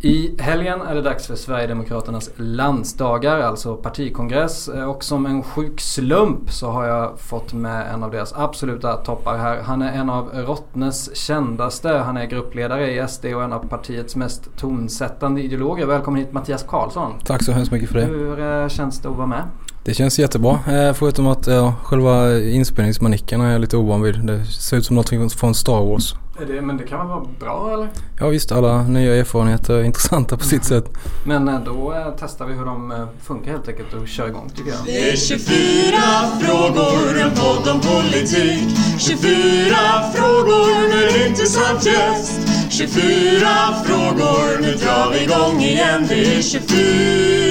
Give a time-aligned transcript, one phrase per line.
[0.00, 4.68] I helgen är det dags för Sverigedemokraternas landsdagar, alltså partikongress.
[4.68, 9.38] Och som en sjuk slump så har jag fått med en av deras absoluta toppar
[9.38, 9.62] här.
[9.62, 11.88] Han är en av Rottnes kändaste.
[11.88, 15.86] Han är gruppledare i SD och en av partiets mest tonsättande ideologer.
[15.86, 17.12] Välkommen hit Mattias Karlsson.
[17.24, 18.04] Tack så hemskt mycket för det.
[18.04, 19.42] Hur eh, känns det att vara med?
[19.84, 20.52] Det känns jättebra.
[20.52, 24.26] Eh, förutom att ja, själva inspelningsmanicken är jag lite ovan vid.
[24.26, 26.14] Det ser ut som något från Star Wars.
[26.46, 27.88] Det, men det kan väl vara bra eller?
[28.20, 30.84] Ja visst, alla nya erfarenheter är intressanta på sitt sätt.
[31.26, 34.50] Men eh, då eh, testar vi hur de eh, funkar helt enkelt och kör igång
[34.56, 34.80] tycker jag.
[34.84, 35.96] Det är 24
[36.40, 38.68] frågor, en podd om politik.
[38.98, 39.76] 24
[40.14, 42.40] frågor med en intressant gäst.
[42.70, 43.48] 24
[43.84, 46.06] frågor, nu drar vi igång igen.
[46.08, 47.48] Det är 24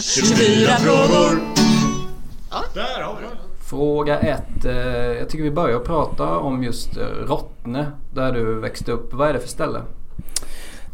[0.00, 1.52] 24 frågor.
[2.74, 3.11] Där har vi det
[3.72, 4.64] Fråga ett.
[4.64, 4.72] Eh,
[5.18, 9.14] jag tycker vi börjar prata om just eh, Rottne där du växte upp.
[9.14, 9.80] Vad är det för ställe?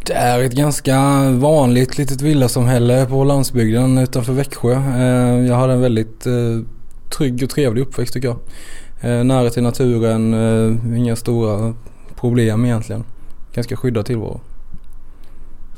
[0.06, 0.96] Det är ett ganska
[1.30, 4.72] vanligt litet villasamhälle på landsbygden utanför Växjö.
[4.72, 6.26] Eh, jag hade en väldigt
[7.16, 9.26] trygg och trevlig uppväxt tycker jag.
[9.26, 10.34] Nära till naturen,
[10.96, 11.74] inga stora
[12.16, 13.04] problem egentligen.
[13.54, 14.40] Ganska skyddad tillvaro.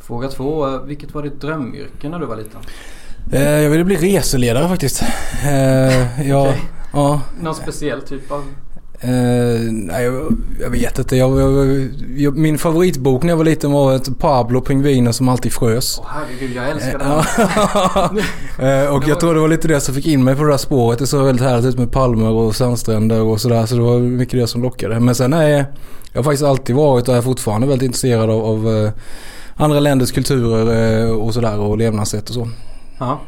[0.00, 0.78] Fråga två.
[0.78, 2.60] Vilket var ditt drömyrke när du var liten?
[3.62, 5.02] Jag ville bli reseledare faktiskt.
[6.24, 6.60] Jag, okay.
[6.92, 7.20] Ja.
[7.40, 8.44] Någon speciell typ av?
[9.04, 11.16] Uh, nej, jag, jag, vet inte.
[11.16, 11.30] Jag,
[12.16, 16.00] jag, min favoritbok när jag var liten var ett Pablo Pingviner som alltid frös.
[16.00, 17.08] Åh oh, herregud, jag älskar den.
[18.66, 20.56] uh, och jag tror det var lite det som fick in mig på det där
[20.56, 20.98] spåret.
[20.98, 23.66] Det såg väldigt härligt ut med palmer och sandstränder och sådär.
[23.66, 25.00] Så det var mycket det som lockade.
[25.00, 25.66] Men sen är
[26.12, 28.90] jag har faktiskt alltid varit och är fortfarande väldigt intresserad av, av uh,
[29.54, 32.48] andra länders kulturer och sådär och levnadssätt och så.
[32.98, 33.20] Ja,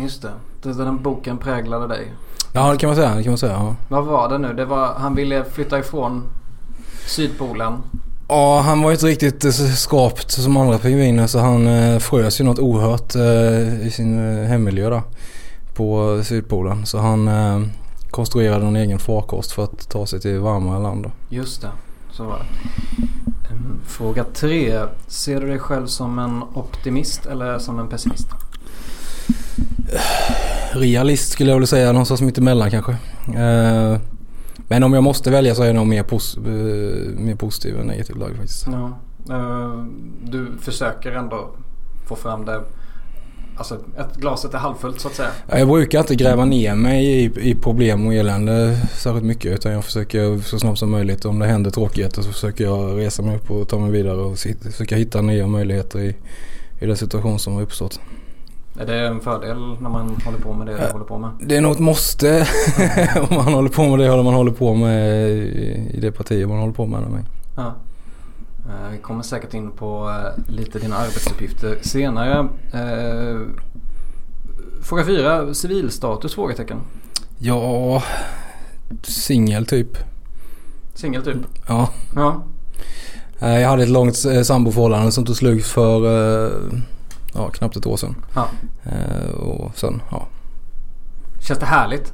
[0.00, 0.32] just det.
[0.62, 2.12] Den boken präglade dig?
[2.56, 3.14] Ja det kan man säga.
[3.14, 3.76] Det kan man säga ja.
[3.88, 4.52] Vad var det nu?
[4.52, 6.22] Det var, han ville flytta ifrån
[7.06, 7.82] Sydpolen.
[8.28, 12.40] Ja, han var ju inte riktigt eh, skapt som andra pingviner så han eh, frös
[12.40, 15.02] ju något oerhört eh, i sin hemmiljö där
[15.74, 16.86] på Sydpolen.
[16.86, 17.30] Så han
[18.10, 21.10] konstruerade en egen farkost för att ta sig till varmare land.
[21.28, 21.70] Just det,
[22.10, 22.44] så var det.
[23.50, 24.82] Ehm, fråga tre.
[25.06, 28.28] Ser du dig själv som en optimist eller som en pessimist?
[30.76, 31.92] realist skulle jag vilja säga.
[31.92, 32.92] Någonstans mitt emellan kanske.
[33.36, 33.98] Eh,
[34.68, 36.42] men om jag måste välja så är jag nog mer, pos eh,
[37.18, 38.66] mer positiv än negativ lag faktiskt.
[38.66, 38.98] Ja.
[39.34, 39.84] Eh,
[40.22, 41.50] du försöker ändå
[42.08, 42.60] få fram det
[43.58, 45.28] Alltså att glaset är halvfullt så att säga.
[45.48, 49.52] Jag brukar inte gräva ner mig i, i problem och elände särskilt mycket.
[49.52, 51.24] Utan jag försöker så snabbt som möjligt.
[51.24, 54.16] Om det händer tråkigheter så försöker jag resa mig upp och ta mig vidare.
[54.16, 56.16] Och försöka hitta nya möjligheter i,
[56.80, 58.00] i den situation som har uppstått.
[58.78, 61.30] Är det en fördel när man håller på med det du håller på med?
[61.40, 62.48] Det är nog ett måste
[63.30, 65.28] om man håller på med det man håller på med
[65.94, 67.00] i det partiet man håller på med.
[67.00, 67.24] med.
[67.56, 67.74] Ja.
[68.68, 72.48] Eh, vi kommer säkert in på eh, lite dina arbetsuppgifter senare.
[72.72, 73.40] Eh,
[74.82, 76.34] fråga fyra, civilstatus?
[76.34, 76.80] Frågetecken.
[77.38, 78.02] Ja,
[79.02, 79.98] singel typ.
[80.94, 81.36] Singel typ?
[81.68, 81.90] Ja.
[82.14, 82.42] ja.
[83.38, 86.00] Jag hade ett långt samboförhållande som tog slut för
[87.36, 88.16] ja, knappt ett år sedan.
[88.34, 88.48] Ja.
[88.84, 90.26] Eh, och sen, ja.
[91.40, 92.12] Känns det härligt?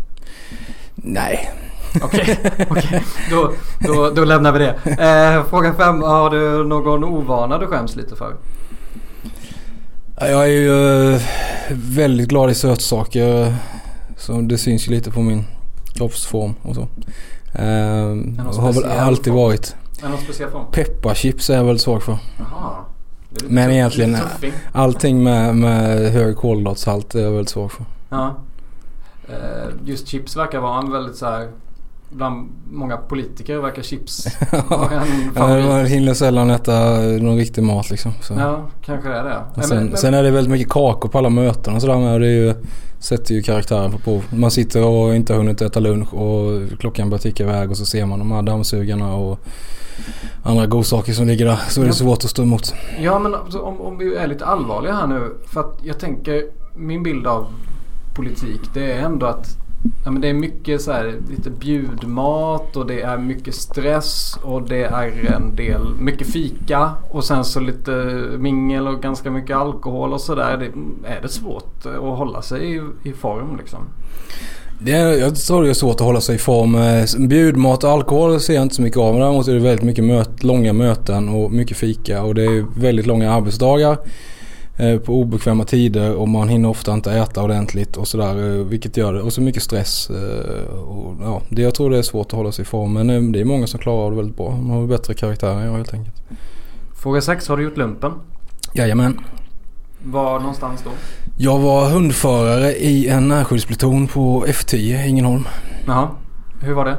[0.95, 1.51] Nej.
[2.03, 3.01] Okej, okay, okay.
[3.31, 4.75] Då, då, då lämnar vi det.
[4.85, 6.03] Eh, fråga fem.
[6.03, 8.35] Har du någon ovana du skäms lite för?
[10.21, 11.23] Jag är ju eh,
[11.71, 13.57] väldigt glad i sötsaker.
[14.17, 15.45] Så det syns ju lite på min
[15.95, 16.81] kroppsform och så.
[17.53, 17.65] Eh,
[18.63, 19.37] har väl alltid form?
[19.37, 19.77] varit.
[20.03, 20.65] Är någon speciell form?
[20.73, 22.19] Pepparchips är jag väldigt svag för.
[22.41, 22.87] Aha.
[23.49, 24.17] Men egentligen
[24.73, 27.85] allting med, med hög kolhydratshalt är jag väldigt svag för.
[28.09, 28.37] Ja.
[29.29, 31.49] Eh, just chips verkar vara en väldigt så här
[32.15, 34.27] Bland många politiker verkar chips
[34.69, 35.67] vara en favorit.
[35.67, 38.13] Man hinner sällan äta någon riktig mat liksom.
[38.21, 38.35] Så.
[38.35, 39.63] Ja, kanske är det.
[39.63, 42.21] Sen, men, sen, är det väldigt mycket kakor på alla möten och sådär med.
[42.21, 42.55] Det ju,
[42.99, 44.25] sätter ju karaktären på prov.
[44.31, 47.87] Man sitter och inte har hunnit äta lunch och klockan börjar ticka iväg och så
[47.87, 49.41] ser man de här dammsugarna och
[50.43, 51.59] andra godsaker som ligger där.
[51.69, 52.75] Så är det svårt att stå emot.
[53.01, 55.37] Ja men alltså, om, om vi är lite allvarliga här nu.
[55.47, 56.45] För att jag tänker
[56.75, 57.47] min bild av
[58.17, 59.57] politik det är ändå att
[60.05, 64.63] Ja, men det är mycket så här, lite bjudmat och det är mycket stress och
[64.63, 67.91] det är en del, mycket fika och sen så lite
[68.39, 70.71] mingel och ganska mycket alkohol och sådär.
[71.05, 73.81] Är det svårt att hålla sig i, i form liksom?
[74.85, 76.75] Det är, jag tror det är svårt att hålla sig i form.
[76.75, 79.13] Eh, Bjudmat och alkohol ser jag inte så mycket av.
[79.13, 82.23] Men däremot är det väldigt mycket möt, långa möten och mycket fika.
[82.23, 83.99] Och det är väldigt långa arbetsdagar
[84.79, 88.59] eh, på obekväma tider och man hinner ofta inte äta ordentligt och sådär.
[88.61, 89.23] eh, Vilket gör det.
[89.23, 90.11] Och så mycket stress.
[90.87, 92.93] Och, ja, det, jag tror det är svårt att hålla sig i form.
[92.93, 94.49] Men det är många som klarar av det väldigt bra.
[94.51, 96.17] De har bättre karaktär än jag helt enkelt.
[97.03, 97.49] Fråga 6.
[97.49, 98.13] Har du gjort lumpen?
[98.75, 99.21] Jajamän.
[100.05, 100.91] Var någonstans då?
[101.37, 105.45] Jag var hundförare i en närskijdspluton på F10 Ängelholm.
[105.87, 106.09] Jaha.
[106.61, 106.97] Hur var det?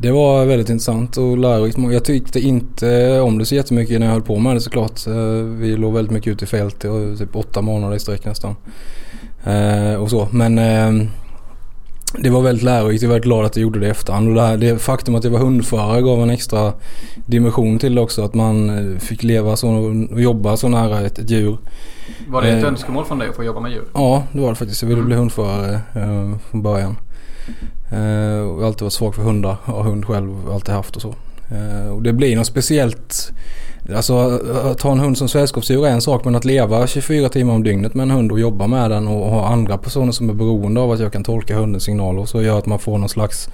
[0.00, 1.78] Det var väldigt intressant och lärorikt.
[1.78, 5.06] Jag tyckte inte om det så jättemycket när jag höll på med det såklart.
[5.06, 8.54] Eh, Vi låg väldigt mycket ute i fält i typ åtta månader i sträck nästan.
[9.44, 10.28] Eh, Och så.
[10.30, 11.06] Men eh,
[12.14, 13.02] det var väldigt lärorikt.
[13.02, 14.28] Jag är väldigt glad att jag gjorde det i efterhand.
[14.28, 16.72] Och det, här, det faktum att jag var hundförare gav en extra
[17.26, 18.24] dimension till det också.
[18.24, 19.68] Att man eh, fick leva så
[20.12, 21.58] och jobba så nära ett, ett djur.
[22.28, 22.68] Var det ett Eh.
[22.68, 23.84] önskemål från dig att få jobba med djur?
[23.94, 24.82] Ja, det var det faktiskt.
[24.82, 26.96] Jag ville bli hundförare eh, från början.
[27.92, 29.56] Eh, och jag har alltid varit svag för hundar.
[29.64, 31.14] Har hund själv, alltid haft och så.
[31.50, 33.32] Eh, och det blir något speciellt.
[33.94, 37.54] Alltså att ha en hund som sällskapsdjur är en sak men att leva 24 timmar
[37.54, 40.34] om dygnet med en hund och jobba med den och ha andra personer som är
[40.34, 43.08] beroende av att jag kan tolka hundens signaler och så gör att man får någon
[43.08, 43.48] slags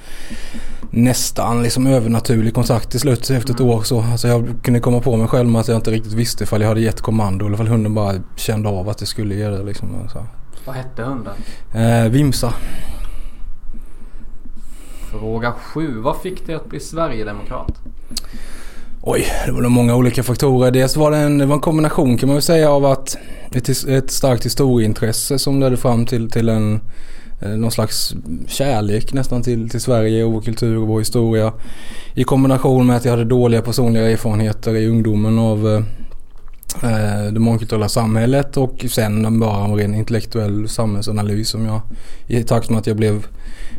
[0.91, 3.83] nästan liksom övernaturlig kontakt till slut efter ett år.
[3.83, 6.61] Så, alltså jag kunde komma på mig själv med att jag inte riktigt visste ifall
[6.61, 9.63] jag hade gett kommando eller ifall hunden bara kände av att det skulle ge det.
[9.63, 10.27] Liksom, så.
[10.67, 11.35] Vad hette hunden?
[11.75, 12.55] Eh, Vimsa.
[15.11, 16.01] Fråga 7.
[16.01, 17.79] Vad fick dig att bli Sverigedemokrat?
[19.05, 20.71] Oj, det var nog många olika faktorer.
[20.71, 23.17] Dels var det en, det var en kombination kan man väl säga av att
[23.53, 26.81] ett, ett starkt historieintresse som ledde fram till, till en
[27.41, 28.15] eh, någon slags
[28.47, 31.53] kärlek nästan till, till Sverige och vår kultur och vår historia.
[32.15, 35.83] I kombination med att jag hade dåliga personliga erfarenheter i ungdomen av eh,
[36.91, 41.81] eh det mångkulturella samhället och sen bara en ren intellektuell samhällsanalys som jag
[42.27, 43.27] i takt med att jag blev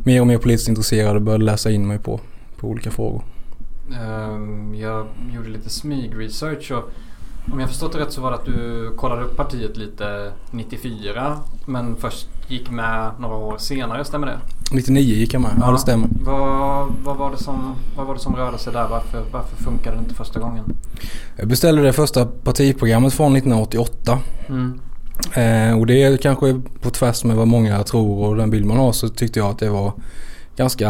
[0.03, 2.19] mer och mer politiskt intresserad och började läsa in mig på,
[2.59, 3.32] på olika frågor.
[4.01, 6.91] Ehm, Jag gjorde lite smygresearch och
[7.53, 11.39] om jag förstått det rätt så var det att du kollade upp partiet lite 94
[11.65, 14.39] men först gick med några år senare, stämmer det?
[14.71, 16.09] 99 gick jag med, ja, det stämmer.
[16.23, 18.87] Vad, vad, var det som, vad var det som rörde sig där?
[18.87, 20.63] Varför, varför funkade det inte första gången?
[21.35, 24.19] Jag beställde det första partiprogrammet från 1988.
[24.49, 24.79] Mm.
[25.33, 28.77] Eh, och det är kanske på tvärs med vad många tror och den bild man
[28.77, 29.93] har så tyckte jag att det var
[30.55, 30.89] ganska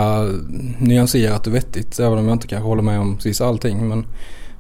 [0.78, 2.00] nyanserat och vettigt.
[2.00, 3.88] Även om jag inte kanske håller med om precis allting.
[3.88, 4.06] Men,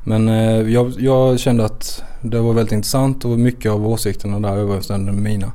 [0.04, 4.58] men eh, jag, jag kände att det var väldigt intressant och mycket av åsikterna där
[4.58, 5.52] överensstämde med mina.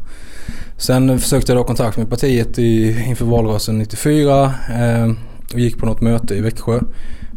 [0.77, 5.13] Sen försökte jag då kontakt med partiet i, inför valrörelsen 94 eh,
[5.53, 6.81] och gick på något möte i Växjö.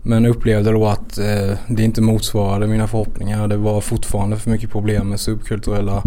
[0.03, 3.47] Men upplevde då att eh, det inte motsvarade mina förhoppningar.
[3.47, 6.03] Det var fortfarande för mycket problem med subkulturella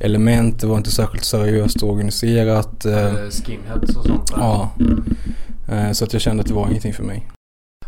[0.00, 0.60] element.
[0.60, 2.84] Det var inte särskilt seriöst organiserat.
[2.84, 4.36] Eh, Eh, Skinheads och sånt där.
[4.38, 4.70] ja.
[5.68, 7.28] Eh, så att jag kände att det var ingenting för mig.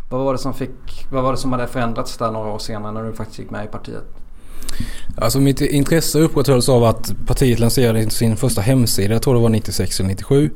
[0.09, 2.91] Vad var det som fick, vad var det som hade förändrats där några år senare
[2.91, 4.03] när du faktiskt gick med i partiet?
[5.17, 9.49] Alltså mitt intresse upprätthölls av att partiet lanserade sin första hemsida, jag tror det var
[9.49, 10.49] 96 eller 97.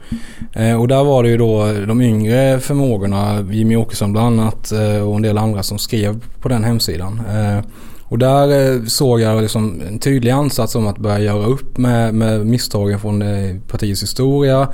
[0.54, 5.08] Eh, och där var det ju då de yngre förmågorna, Jimmy Åkesson bland annat eh,
[5.10, 7.22] och en del andra som skrev på den hemsidan.
[7.30, 7.66] Eh,
[8.10, 12.14] och där eh, såg jag liksom en tydlig ansats om att börja göra upp med,
[12.14, 14.68] med misstagen från eh, partiets historia.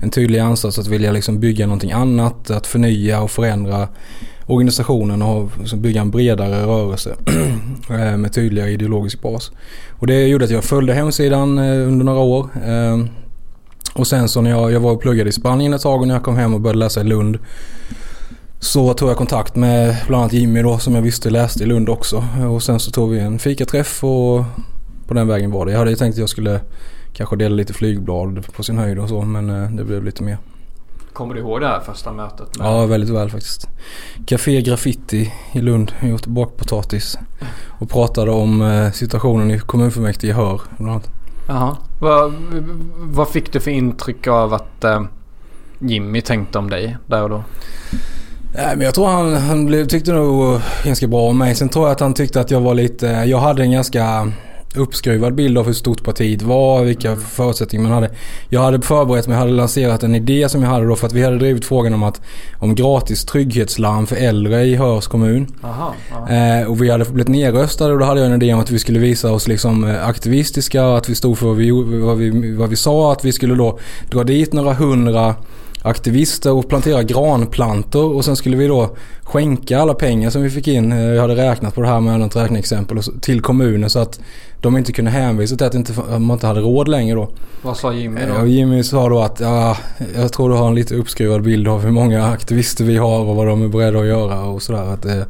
[0.00, 3.88] En tydlig ansats att vilja liksom bygga någonting annat, att förnya och förändra
[4.46, 7.16] organisationen och liksom bygga en bredare rörelse
[7.90, 9.50] eh, med tydligare ideologisk bas.
[9.90, 12.48] Och det gjorde att jag följde hemsidan eh, under några år.
[12.66, 13.04] Eh,
[13.94, 16.14] och sen så när jag, jag var och pluggade i Spanien ett tag och när
[16.14, 17.38] jag kom hem och började läsa i Lund
[18.60, 21.88] så tog jag kontakt med bland annat Jimmy då som jag visste läste i Lund
[21.88, 22.24] också.
[22.50, 24.44] Och sen så tog vi en fikaträff och
[25.06, 25.72] på den vägen var det.
[25.72, 26.60] Jag hade ju tänkt att jag skulle
[27.12, 30.38] kanske dela lite flygblad på sin höjd och så men det blev lite mer.
[31.12, 32.58] Kommer du ihåg det här första mötet?
[32.58, 33.68] Med, Ja, väldigt väl faktiskt.
[34.26, 35.92] Café Graffiti i Lund.
[36.00, 37.18] Jag åt bakpotatis.
[37.68, 40.60] Och pratade om eh, situationen i kommunfullmäktige i Hör.
[41.48, 41.76] Jaha.
[42.00, 42.34] Vad,
[42.96, 45.02] vad fick du för intryck av att eh,
[45.78, 47.44] Jimmy tänkte om dig där och då?
[48.54, 51.54] Nej, men jag tror han, han blev, tyckte nog ganska bra om mig.
[51.54, 53.06] Sen tror jag att han tyckte att jag var lite...
[53.06, 54.32] Jag hade en ganska
[54.76, 58.10] uppskruvad bild av hur stort partiet var, vilka förutsättningar man hade.
[58.48, 61.22] Jag hade förberett mig, hade lanserat en idé som jag hade då för att vi
[61.22, 62.20] hade drivit frågan om att
[62.58, 65.46] om gratis trygghetslarm för äldre i Höörs kommun.
[65.62, 65.92] Jaha.
[66.10, 66.34] Ja.
[66.34, 68.78] Eh, och vi hade blivit nedröstade och då hade jag en idé om att vi
[68.78, 72.70] skulle visa oss liksom eh, aktivistiska, att vi stod för vad vi, vad vi, vad
[72.70, 73.78] vi sa, att vi skulle då
[74.10, 75.34] dra dit några hundra
[75.82, 80.68] aktivister och plantera granplantor och sen skulle vi då skänka alla pengar som vi fick
[80.68, 84.20] in, eh, jag hade räknat på det här med något räkneexempel, till kommunen så att
[84.62, 87.28] de inte kunde hänvisa till att inte, man inte hade råd längre då.
[87.62, 88.46] Vad sa Jimmy då?
[88.46, 89.76] Jimmy sa då att ja,
[90.14, 93.36] jag tror du har en lite uppskruvad bild av hur många aktivister vi har och
[93.36, 94.82] vad de är beredda att göra och sådär.
[94.94, 95.26] Att det är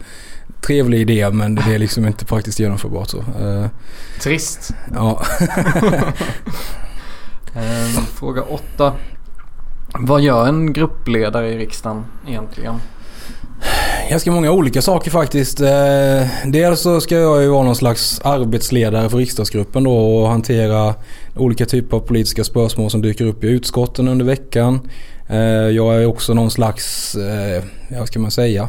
[0.67, 3.19] trevlig idé men det är liksom inte praktiskt genomförbart så.
[3.19, 3.67] Eh,
[4.23, 4.75] Trist.
[4.95, 5.23] ja.
[7.55, 8.93] Eh, Fråga åtta.
[9.99, 12.75] Vad gör en gruppledare i riksdagen egentligen?
[14.13, 15.61] Ganska många olika saker faktiskt.
[15.61, 20.95] Eh, dels så ska jag ju vara någon slags arbetsledare för riksdagsgruppen då och hantera
[21.37, 24.81] olika typer av politiska spörsmål som dyker upp i utskotten under veckan.
[25.29, 25.39] Eh,
[25.71, 27.63] jag är också någon slags, eh,
[27.99, 28.69] vad ska man säga,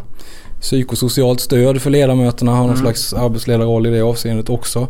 [0.61, 2.51] psykosocialt stöd för ledamöterna.
[2.51, 2.81] Har någon Mm.
[2.81, 4.87] slags arbetsledarroll i det avseendet också.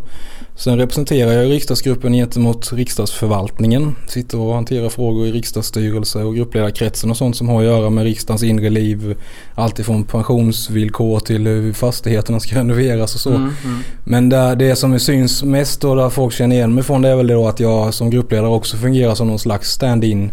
[0.55, 3.95] Sen representerar jag riksdagsgruppen gentemot riksdagsförvaltningen.
[4.07, 8.03] Sitter och hanterar frågor i riksdagsstyrelse och gruppledarkretsen och sånt som har att göra med
[8.03, 9.15] riksdagens inre liv.
[9.55, 13.29] Allt ifrån pensionsvillkor till hur fastigheterna ska renoveras och så.
[13.29, 13.79] Mm, mm.
[14.03, 17.15] Men där, det som syns mest och där folk känner igen mig från det är
[17.15, 20.31] väl då att jag som gruppledare också fungerar som någon slags stand-in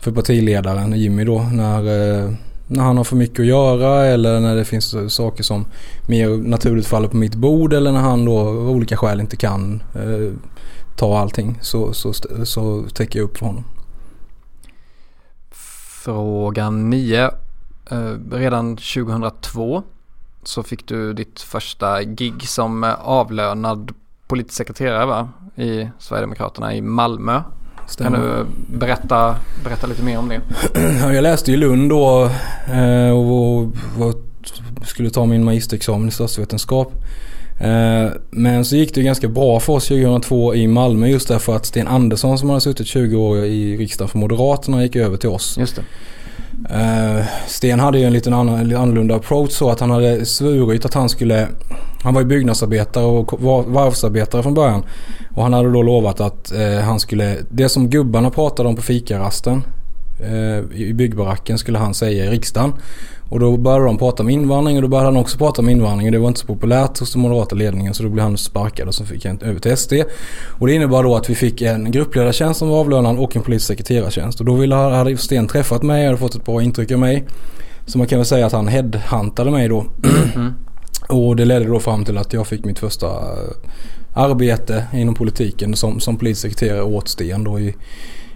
[0.00, 1.38] för partiledaren Jimmy då.
[1.38, 1.78] När,
[2.22, 2.30] eh,
[2.66, 5.64] när han har för mycket att göra eller när det finns saker som
[6.06, 9.82] mer naturligt faller på mitt bord eller när han då av olika skäl inte kan
[9.94, 10.32] eh,
[10.96, 12.12] ta allting så, så,
[12.44, 13.64] så täcker jag upp för honom.
[16.04, 17.30] Fråga 9.
[17.90, 19.82] Eh, redan 2002
[20.42, 23.92] så fick du ditt första gig som eh, avlönad
[24.26, 25.28] politisk sekreterare va?
[25.56, 27.42] I Sverigedemokraterna i Malmö.
[27.84, 28.18] Kan Stämmer.
[28.18, 28.46] du
[28.78, 30.40] berätta, berätta lite mer om det?
[31.00, 32.30] Ja, jag läste i Lund då
[32.72, 33.72] eh, och,
[34.84, 36.92] skulle ta min magisterexamen i statsvetenskap.
[37.60, 41.66] Eh, Men så gick det ganska bra för oss 2002 i Malmö just därför att
[41.66, 45.56] Sten Andersson som hade suttit 20 år i riksdagen för Moderaterna gick över till oss.
[45.58, 45.82] Just det.
[46.70, 50.84] Uh, Sten hade ju en liten annan, lite annorlunda approach så att han hade svurit
[50.84, 51.48] att han skulle
[52.02, 53.42] Han var ju byggnadsarbetare och
[53.72, 54.84] varvsarbetare från början.
[55.34, 58.82] Och han hade då lovat att uh, han skulle Det som gubbarna pratade om på
[58.82, 59.62] fikarasten
[60.20, 62.72] uh, I byggbaracken skulle han säga i riksdagen.
[63.28, 66.08] Och då började de prata om invandring och då började han också prata om invandring.
[66.08, 68.88] Och det var inte så populärt hos den moderata ledningen så då blev han sparkad
[68.88, 69.92] och så fick han över till SD.
[70.58, 73.66] Och det innebar då att vi fick en gruppledartjänst som var avlönad och en politisk
[73.66, 74.40] sekreterartjänst.
[74.40, 77.24] Och då ville, hade Sten träffat mig och hade fått ett bra intryck av mig.
[77.86, 79.86] Så man kan väl säga att han headhuntade mig då.
[81.08, 83.50] Och det ledde då fram till att jag fick mitt första eh,
[84.14, 87.74] arbete inom politiken som, som politisk sekreterare åt Sten då i,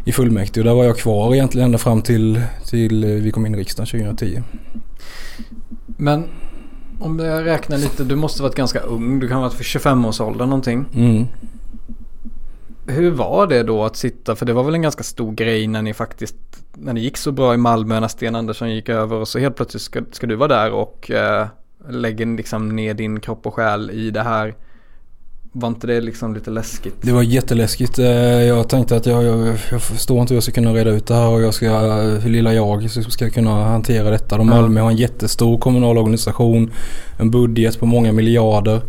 [0.09, 0.61] i fullmäktige.
[0.61, 3.87] Och där var jag kvar egentligen ända fram till, till vi kom in i riksdagen
[3.87, 4.43] 2010.
[5.87, 6.25] Men
[7.01, 9.21] om jag räknar lite, du måste varit ganska ung.
[9.21, 10.85] Du kan ha varit för 25-årsåldern någonting.
[10.95, 11.27] Mm.
[12.87, 15.83] Hur var det då att sitta, för det var väl en ganska stor grej när
[15.83, 16.37] ni faktiskt,
[16.75, 19.57] när det gick så bra i Malmö när Sten Andersson gick över och så helt
[19.57, 21.47] plötsligt ska, ska du vara där och eh,
[21.89, 24.55] lägga liksom ner din kropp och själ i det här.
[25.61, 26.95] Var inte det liksom lite läskigt?
[27.03, 27.99] Det var jätteläskigt.
[27.99, 28.07] Eh,
[28.43, 31.15] Jag tänkte att jag, jag, jag förstår inte hur jag ska kunna reda ut det
[31.15, 31.81] här och jag ska,
[32.23, 34.37] hur lilla jag ska kunna hantera detta.
[34.37, 34.47] De.
[34.47, 36.71] Malmö har en jättestor kommunal organisation,
[37.19, 38.81] en budget på många miljarder.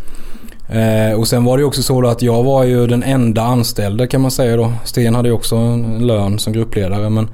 [0.69, 4.21] Eh, och sen var det också så att jag var ju den enda anställda kan
[4.21, 4.73] man säga då.
[4.85, 7.27] Sten hade ju också en lön som gruppledare men,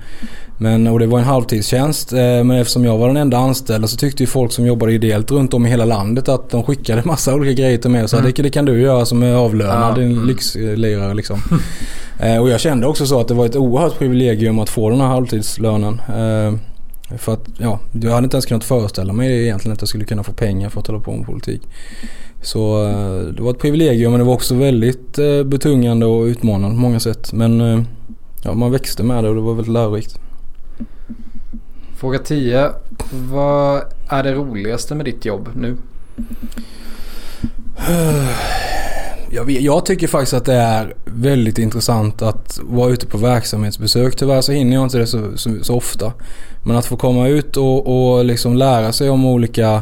[0.57, 2.13] men, och det var en halvtidstjänst.
[2.13, 5.31] Eh, men eftersom jag var den enda anställda så tyckte ju folk som jobbade ideellt
[5.31, 8.17] runt om i hela landet att de skickade massa olika grejer till mig och sa
[8.17, 8.31] Mm.
[8.35, 10.27] det, det kan du göra som är avlönad, din Mm.
[10.27, 11.39] lyxlirare liksom.
[12.19, 15.01] eh, och jag kände också så att det var ett oerhört privilegium att få den
[15.01, 16.01] här halvtidslönen.
[16.09, 16.53] Eh,
[17.17, 20.23] för att ja, jag hade inte ens kunnat föreställa mig egentligen att jag skulle kunna
[20.23, 21.61] få pengar för att hålla på med politik.
[22.41, 22.83] Så
[23.37, 27.33] det var ett privilegium men det var också väldigt betungande och utmanande på många sätt.
[27.33, 27.85] Men
[28.43, 30.19] ja, man växte med det och det var väldigt lärorikt.
[32.05, 32.71] Fråga 10.
[33.11, 35.77] Vad är det roligaste med ditt jobb nu?
[39.29, 44.15] Jag, vet, jag tycker faktiskt att det är väldigt intressant att vara ute på verksamhetsbesök.
[44.15, 46.13] Tyvärr så hinner jag inte det så, så, så ofta.
[46.63, 49.81] Men att få komma ut och, och liksom lära sig om olika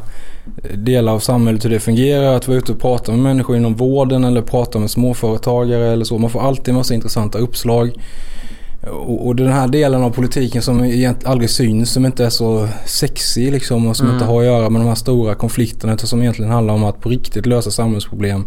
[0.74, 2.36] delar av samhället, hur det fungerar.
[2.36, 6.18] Att vara ute och prata med människor inom vården eller prata med småföretagare eller så.
[6.18, 7.92] Man får alltid en massa intressanta uppslag.
[8.91, 12.67] Och, och den här delen av politiken som egentligen aldrig syns, som inte är så
[12.85, 14.15] sexig liksom och som Mm.
[14.15, 16.99] inte har att göra med de här stora konflikterna utan som egentligen handlar om att
[17.01, 18.45] på riktigt lösa samhällsproblem.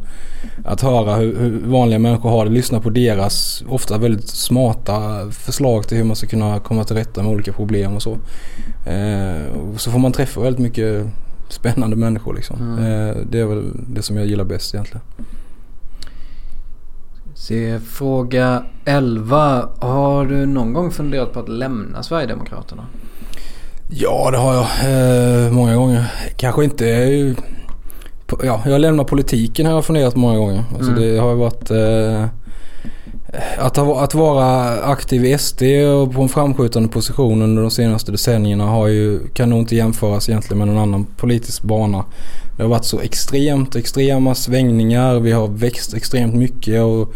[0.65, 5.89] Att höra hur, hur vanliga människor har det, lyssna på deras ofta väldigt smarta förslag
[5.89, 8.19] till hur man ska kunna komma till rätta med olika problem och så.
[8.87, 11.07] Eh, och så får man träffa väldigt mycket
[11.49, 12.57] spännande människor liksom.
[12.61, 12.79] Mm.
[13.09, 13.65] Eh, det är väl
[13.95, 15.01] det som jag gillar bäst egentligen.
[17.39, 19.69] Se, fråga 11.
[19.79, 22.87] Har du någon gång funderat på att lämna Sverigedemokraterna?
[23.91, 24.67] Ja, det har jag.
[25.47, 26.05] Eh, många gånger.
[26.37, 26.85] Kanske inte...
[28.43, 30.65] Ja, jag lämnar politiken har jag funderat många gånger.
[30.75, 31.03] Alltså Mm.
[31.03, 31.71] det har varit...
[31.71, 32.25] Eh,
[33.59, 35.63] att, ha, att vara aktiv i SD
[36.03, 40.29] och på en framskjutande position under de senaste decennierna har ju, kan nog inte jämföras
[40.29, 42.05] egentligen med någon annan politisk bana.
[42.57, 45.21] Det har varit så extremt extrema svängningar.
[45.21, 47.15] Vi har växt extremt mycket och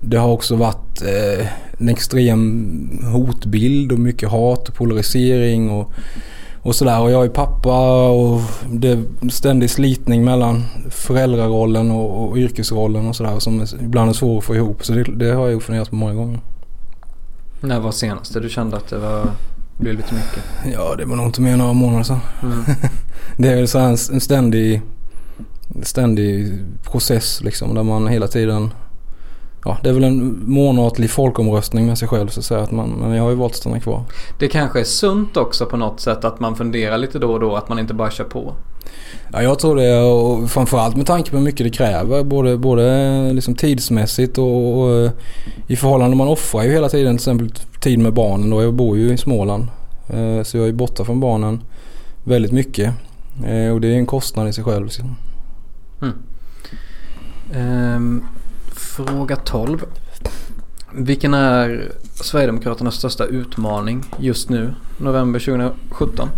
[0.00, 1.46] det har också varit eh,
[1.78, 5.92] en extrem hotbild och mycket hat och polarisering och,
[6.62, 7.00] och sådär.
[7.00, 13.16] Och jag är pappa och det är ständig slitning mellan föräldrarollen och, och yrkesrollen och
[13.16, 14.84] sådär som ibland är svår att få ihop.
[14.84, 16.40] Så det, det har jag funderat på många gånger.
[17.60, 19.30] När var senaste du kände att det var,
[19.78, 20.44] blev lite mycket?
[20.72, 22.20] Ja, det var nog inte mer än några månader sedan.
[22.42, 22.64] Mm.
[23.36, 24.82] Det är väl så här en, en ständig,
[25.82, 28.70] ständig process liksom där man hela tiden
[29.64, 32.60] Ja, det är väl en månatlig folkomröstning med sig själv så att säga.
[32.60, 34.02] Att man, men jag har ju valt att stanna kvar.
[34.38, 37.56] Det kanske är sunt också på något sätt att man funderar lite då och då
[37.56, 38.54] att man inte bara kör på.
[39.32, 42.24] Ja, jag tror det och framförallt med tanke på hur mycket det kräver.
[42.24, 45.10] Både, både liksom tidsmässigt och, och eh,
[45.66, 47.50] i förhållande man offrar ju hela tiden till exempel
[47.80, 48.50] tid med barnen.
[48.50, 48.62] Då.
[48.62, 49.66] Jag bor ju i Småland.
[50.08, 51.62] Eh, Så jag är borta från barnen
[52.24, 52.94] väldigt mycket.
[53.44, 54.84] Eh, Och det är en kostnad i sig själv.
[54.84, 55.16] liksom.
[57.54, 58.24] Ehm,
[58.74, 59.84] fråga 12.
[60.94, 66.28] Vilken är Sverigedemokraternas största utmaning just nu, november 2017?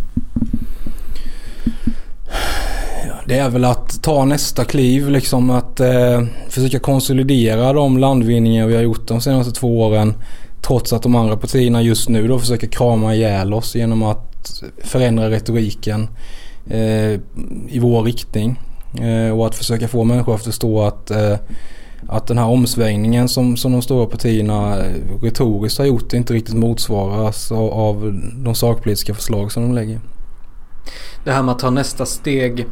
[3.27, 8.75] Det är väl att ta nästa kliv liksom att eh, försöka konsolidera de landvinningar vi
[8.75, 10.15] har gjort de senaste två åren.
[10.63, 15.31] Trots att de andra partierna just nu då försöker krama ihjäl oss genom att förändra
[15.31, 16.09] retoriken
[16.71, 17.21] Eh,
[17.69, 18.61] i vår riktning.
[19.01, 21.37] Eh, och att försöka få människor att förstå att, eh,
[22.09, 24.93] att den här omsvängningen som, som de stora partierna eh,
[25.23, 30.01] retoriskt har gjort inte riktigt motsvaras av, av de sakpolitiska förslag som de lägger.
[31.25, 32.67] Det här med att ta nästa steg.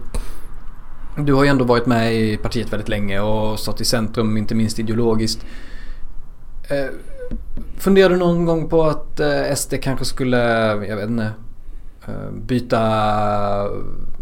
[1.18, 4.54] Du har ju ändå varit med i partiet väldigt länge och stått i centrum, inte
[4.54, 5.44] minst ideologiskt.
[6.68, 6.94] Eh,
[7.78, 10.38] funderar du någon gång på att eh, SD kanske skulle,
[10.88, 11.30] jag vet inte,
[12.08, 12.80] Eh, byta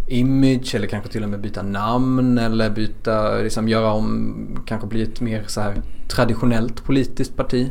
[0.06, 4.36] image eller kanske till och med byta namn eller byta, liksom göra om,
[4.66, 7.70] kanske bli ett mer så här traditionellt politiskt parti?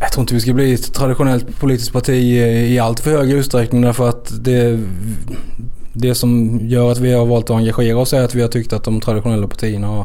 [0.00, 2.14] Jag tror inte vi ska bli ett traditionellt politiskt parti
[2.68, 4.80] i allt för hög utsträckning därför att det,
[5.92, 8.72] det som gör att vi har valt att engagera oss är att vi har tyckt
[8.72, 10.04] att de traditionella partierna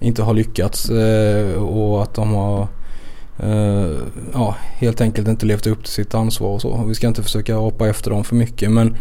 [0.00, 2.68] inte har lyckats eh, och att de har
[3.42, 3.90] Eh,
[4.32, 6.84] ja, helt enkelt inte levt upp till sitt ansvar och så.
[6.88, 8.96] Vi ska inte försöka hoppa efter dem för mycket men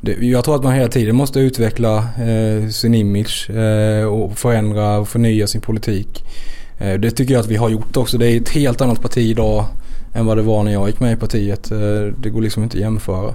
[0.00, 4.98] det, jag tror att man hela tiden måste utveckla eh, sin image eh, och förändra
[4.98, 6.24] och förnya sin politik.
[6.78, 8.18] Eh, Det tycker jag att vi har gjort också.
[8.18, 9.64] Det är ett helt annat parti idag
[10.14, 11.70] än vad det var när jag gick med i partiet.
[11.70, 11.78] Eh,
[12.22, 13.34] Det går liksom inte att jämföra.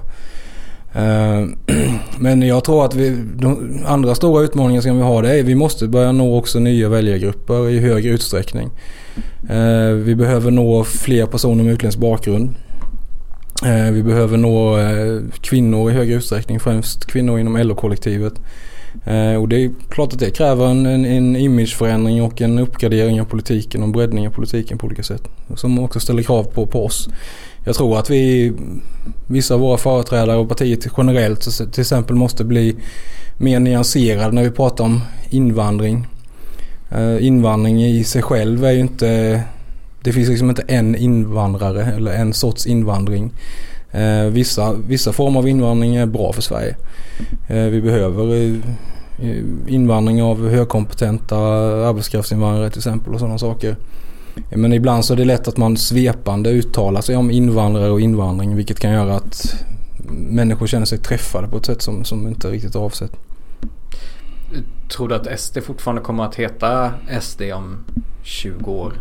[0.92, 1.46] Eh,
[2.18, 5.54] men jag tror att vi, de andra stora utmaningar som vi har det är vi
[5.54, 8.70] måste börja nå också nya väljargrupper i högre utsträckning.
[9.50, 12.54] Eh, vi behöver nå fler personer med utländsk bakgrund.
[13.66, 14.78] Eh, vi behöver nå
[15.40, 18.32] kvinnor i högre utsträckning, främst kvinnor inom LO-kollektivet.
[19.40, 23.24] Och det är klart att det kräver en, en, en imageförändring och en uppgradering av
[23.24, 25.28] politiken och en breddning av politiken på olika sätt.
[25.56, 27.08] Som också ställer krav på, på oss.
[27.68, 28.52] Jag tror att vi,
[29.26, 32.76] vissa av våra företrädare och partiet generellt så till exempel måste bli
[33.38, 35.00] mer nyanserade när vi pratar om
[35.30, 36.06] invandring.
[36.90, 39.42] Eh, invandring i sig själv är ju inte,
[40.02, 43.32] det finns liksom inte en invandrare eller en sorts invandring.
[43.90, 46.76] Eh, vissa, vissa former av invandring är bra för Sverige.
[47.48, 48.34] Eh, vi behöver
[49.18, 51.36] eh, invandring av högkompetenta
[51.88, 53.76] arbetskraftsinvandrare till exempel och sådana saker.
[54.50, 58.56] Men ibland så är det lätt att man svepande uttalar sig om invandrare och invandring
[58.56, 59.64] vilket kan göra att
[60.10, 63.12] människor känner sig träffade på ett sätt som, som inte är riktigt avsett.
[64.88, 67.84] Tror du att SD fortfarande kommer att heta SD om
[68.22, 68.92] 20 år?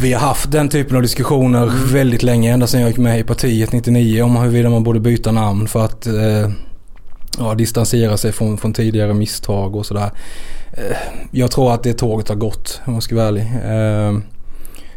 [0.00, 3.24] Vi har haft den typen av diskussioner väldigt länge, ända sedan jag gick med i
[3.24, 6.50] partiet 99 om huruvida man borde byta namn för att eh,
[7.38, 10.10] ja, distansera sig från, från tidigare misstag och sådär.
[10.72, 10.96] Eh,
[11.30, 13.42] jag tror att det tåget har gått om jag ska vara ärlig.
[13.64, 14.18] Eh,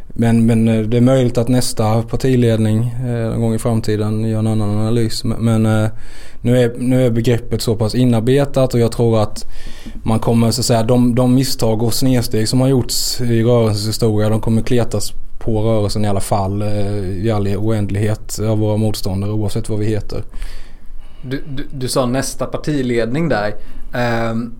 [0.07, 4.47] men, men eh, det är möjligt att nästa partiledning någon gång i framtiden gör en
[4.47, 5.23] annan analys.
[5.23, 5.89] Men,
[6.41, 9.45] nu, är, nu är begreppet så pass inarbetat och jag tror att
[10.03, 13.87] man kommer så att säga de, de misstag och snedsteg som har gjorts i rörelsens
[13.87, 16.63] historia de kommer kletas på rörelsen i alla fall
[17.23, 20.23] i all oändlighet av våra motståndare oavsett vad vi heter.
[21.21, 23.55] Du, du, du sa nästa partiledning där.
[23.93, 24.53] Ehm,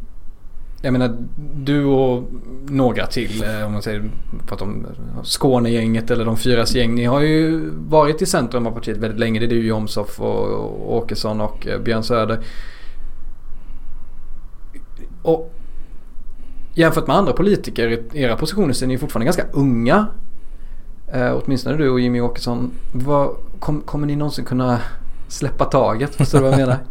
[0.82, 1.18] jag menar
[1.56, 2.24] du och
[2.66, 4.12] några till, eh, om man säger
[4.48, 4.88] pratar om
[5.24, 6.96] Skånegänget eller de fyras gäng.
[6.96, 9.40] Ni har ju varit i centrum av partiet väldigt länge.
[9.40, 12.40] Det är ju Jomshof och Åkesson och eh, Björn Söder.
[15.22, 15.54] Och
[16.74, 20.08] jämfört med andra politiker i era positioner så är ni fortfarande ganska unga.
[21.14, 22.72] Eh, åtminstone du och Jimmy Åkesson.
[22.92, 24.80] Vad, kom, kommer ni någonsin kunna
[25.32, 26.16] släppa taget?
[26.16, 26.78] Förstår du vad jag menar?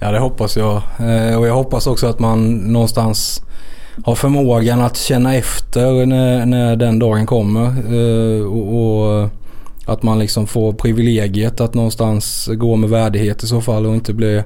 [0.00, 0.82] Ja det hoppas jag.
[0.98, 3.42] Eh, och jag hoppas också att man någonstans
[4.04, 7.66] har förmågan att känna efter när, när den dagen kommer.
[7.66, 9.28] Eh, och, och,
[9.86, 14.14] att man liksom får privilegiet att någonstans gå med värdighet i så fall och inte
[14.14, 14.42] bli,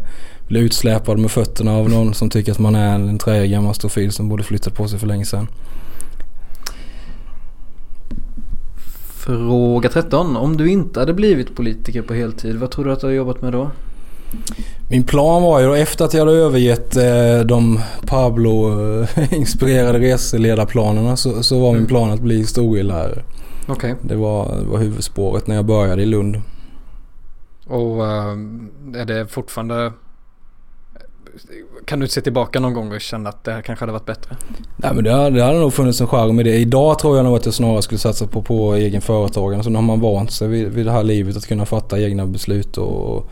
[0.49, 4.12] bli utsläpad med fötterna av någon som tycker att man är en träig gammal stofil
[4.12, 5.49] som borde flyttat på sig för länge sedan.
[9.20, 10.37] Fråga 13.
[10.37, 13.42] Om du inte hade blivit politiker på heltid, vad tror du att du har jobbat
[13.42, 13.70] med då?
[14.90, 21.42] Min plan var ju då efter att jag hade övergett eh, de Pablo-inspirerade reseledarplanerna så,
[21.42, 21.88] så var min mm.
[21.88, 23.22] plan att bli historielärare.
[23.68, 23.92] Okej.
[23.92, 24.09] Okay.
[24.09, 26.42] Det var, var huvudspåret när jag började i Lund.
[27.66, 28.37] Och uh,
[28.94, 29.92] är det fortfarande...
[31.85, 34.37] Kan du se tillbaka någon gång och känna att det här kanske hade varit bättre?
[34.77, 36.57] Nej men det hade, det hade nog funnits en charm i det.
[36.57, 39.64] Idag tror jag nog att jag snarare skulle satsa på, på egen företagande.
[39.64, 42.27] Så nu har man vant sig vid, vid det här livet att kunna fatta egna
[42.27, 43.31] beslut och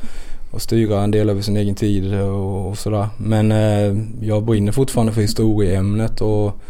[0.50, 3.08] och styra en del över sin egen tid och, och sådär.
[3.16, 6.60] Men eh, jag brinner fortfarande för historieämnet och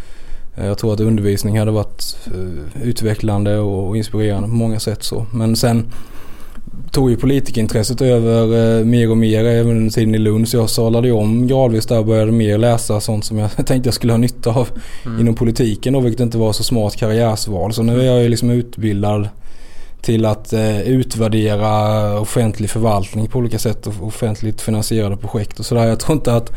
[0.56, 5.02] eh, jag tror att undervisning hade varit eh, utvecklande och, och inspirerande på många sätt
[5.02, 5.26] så.
[5.32, 5.92] Men sen
[6.90, 10.48] tog ju politikintresset över eh, mer och mer även under tiden i Lund.
[10.48, 13.94] Så jag salade om gradvis där och började mer läsa sånt som jag tänkte jag
[13.94, 14.68] skulle ha nytta av
[15.06, 15.20] mm.
[15.20, 17.72] inom politiken då, vilket inte var så smart karriärsval.
[17.72, 19.28] Så nu är jag ju liksom utbildad
[20.00, 25.86] till att eh, utvärdera offentlig förvaltning på olika sätt och offentligt finansierade projekt och sådär.
[25.86, 26.52] Jag tror inte att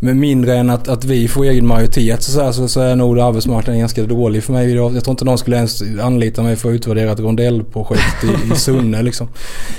[0.00, 3.20] med mindre än att, att vi får egen majoritet så, så, så, så är nog
[3.20, 4.74] arbetsmarknaden ganska dålig för mig.
[4.74, 8.52] Jag, jag tror inte någon skulle ens anlita mig för att utvärdera ett rondellprojekt i,
[8.52, 9.28] i Sunne liksom.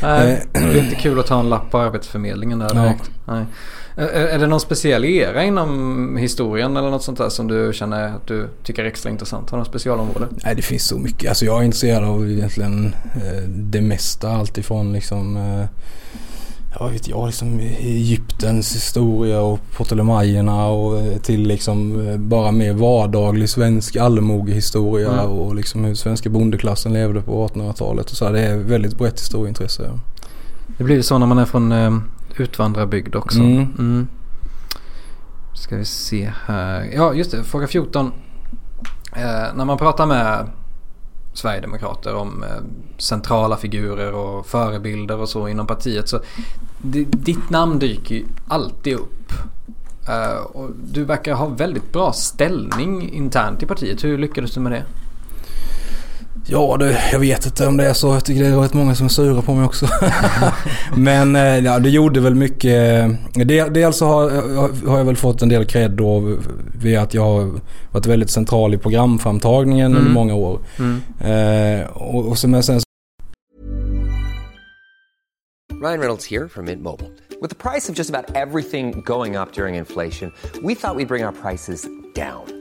[0.02, 3.12] Nej, det är inte kul att ta en lapp på Arbetsförmedlingen där direkt.
[3.26, 3.46] Nej.
[3.96, 8.28] Är det någon speciell era inom historien eller något sånt där som du känner att
[8.28, 9.50] du tycker är extra intressant?
[9.50, 10.28] Har du något specialområde?
[10.44, 11.30] Nej det finns så mycket.
[11.30, 14.32] Alltså jag är intresserad av egentligen eh, det mesta.
[14.32, 15.66] Alltifrån liksom eh,
[16.80, 23.50] jag vet jag, liksom Egyptens historia och Ptolemaikerna och eh, till liksom bara mer vardaglig
[23.50, 25.26] svensk allmogehistoria mm.
[25.26, 28.26] och liksom hur svenska bondeklassen levde på 1800-talet och så.
[28.26, 28.34] Här.
[28.34, 30.00] Det är väldigt brett historieintresse.
[30.78, 31.72] Det blir så när man är från
[32.42, 33.40] utvandrarbygd också.
[33.40, 33.68] Mm.
[33.80, 34.08] Mm.
[35.54, 36.90] Ska vi se här.
[36.96, 37.44] Ja, just det.
[37.44, 38.12] Fråga 14.
[39.16, 40.50] Eh, när man pratar med
[41.34, 42.50] Sverigedemokrater om eh,
[42.98, 46.10] centrala figurer och förebilder och så inom partiet.
[46.10, 46.20] Så
[47.12, 49.34] ditt namn dyker ju alltid upp.
[50.08, 54.04] Eh, och du verkar ha väldigt bra ställning internt i partiet.
[54.04, 54.84] Hur lyckades du med det?
[56.46, 58.08] Ja du, jag vet inte om det är så.
[58.08, 59.88] Jag tycker det är rätt många som är sura på mig också.
[60.98, 63.06] Men eh, ja, det gjorde väl mycket.
[63.74, 64.30] Dels så har,
[64.88, 66.38] har jag väl fått en del cred då
[66.82, 67.52] via att jag har
[67.92, 69.98] varit väldigt central i programframtagningen mm.
[69.98, 70.60] under många år.
[70.80, 71.02] Mm.
[71.20, 72.82] Eh, och, och sen, sen
[75.82, 77.10] Ryan Reynolds här från Mint Mobile.
[77.42, 81.06] Med priset på nästan allt som går upp under inflationen, trodde vi att vi skulle
[81.06, 81.76] bring våra priser
[82.16, 82.61] down.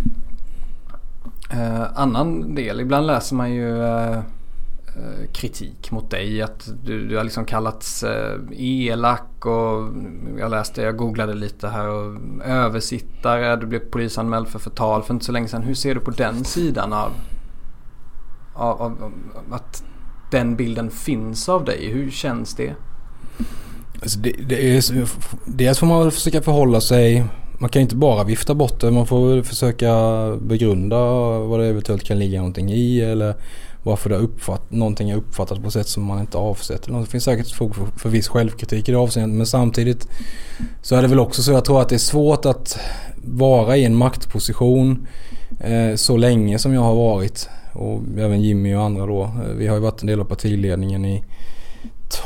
[1.53, 4.17] Eh, annan del, ibland läser man ju eh,
[4.95, 6.41] eh, kritik mot dig.
[6.41, 11.67] Att du, du har liksom kallats eh, elak och mm, jag läste, jag googlade lite
[11.67, 13.55] här och översittare.
[13.55, 15.63] Du blev polisanmäld för förtal för inte så länge sedan.
[15.63, 17.11] Hur ser du på den sidan av,
[18.53, 19.83] av, av, av att
[20.31, 21.91] den bilden finns av dig?
[21.91, 22.75] Hur känns det?
[24.01, 25.09] Alltså det, det är,
[25.45, 27.25] dels får man väl försöka förhålla sig
[27.61, 28.91] man kan ju inte bara vifta bort det.
[28.91, 29.93] Man får försöka
[30.41, 30.97] begrunda
[31.39, 33.35] vad det eventuellt kan ligga någonting i eller
[33.83, 36.87] varför det uppfatt, någonting har uppfattats på ett sätt som man inte avsett.
[36.87, 40.07] Det finns säkert fog för, för viss självkritik i det avseendet men samtidigt
[40.81, 42.79] så är det väl också så jag tror att det är svårt att
[43.15, 45.07] vara i en maktposition
[45.59, 49.23] eh, så länge som jag har varit och även Jimmy och andra då.
[49.23, 51.23] Eh, vi har ju varit en del av partiledningen i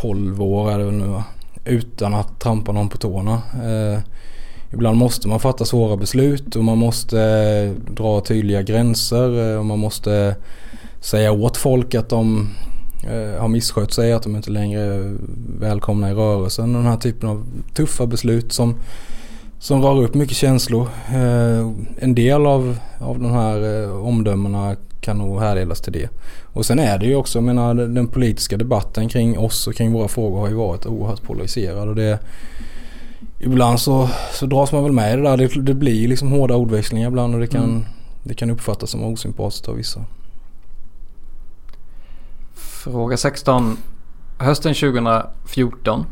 [0.02, 1.24] 12 år är det väl nu va?
[1.66, 3.42] Utan att trampa någon på tårna.
[3.54, 4.00] Eh,
[4.76, 9.66] ibland måste man fatta svåra beslut och man måste eh, dra tydliga gränser eh, och
[9.66, 10.36] man måste
[11.00, 12.50] säga åt folk att de
[13.04, 15.16] eh, har misskött sig, att de inte längre är
[15.60, 16.76] välkomna i rörelsen.
[16.76, 18.76] Och den här typen av tuffa beslut som,
[19.60, 20.88] som rör upp mycket känslor.
[22.00, 26.10] En del av, av de här omdömena kan nog härledas till det.
[26.44, 29.94] Och sen är det ju också, jag menar den politiska debatten kring oss och kring
[29.94, 31.90] våra frågor har ju varit oerhört polariserad.
[31.90, 32.20] Och det,
[33.46, 35.38] ibland så, så dras man väl med i det där.
[35.38, 37.86] Det, det blir liksom hårda ordväxlingar ibland och det kan, mm.
[38.24, 40.06] det kan uppfattas som osympatiskt av vissa.
[42.54, 43.78] Fråga 16.
[44.38, 46.06] Hösten 2014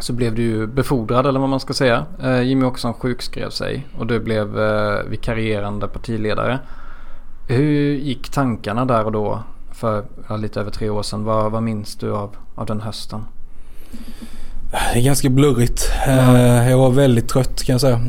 [0.00, 2.06] så blev du befordrad eller vad man ska säga.
[2.22, 6.58] Eh, Jimmy Åkesson sjukskrev sig och du blev eh, vikarierande partiledare.
[7.48, 9.42] Hur gick tankarna där och då
[9.72, 10.04] för
[10.38, 11.24] lite över tre år sedan?
[11.24, 13.24] Vad, vad minns du av, av den hösten?
[14.92, 15.90] Det är ganska blurrigt.
[16.06, 16.68] Mm.
[16.70, 18.00] Jag var väldigt trött kan jag säga.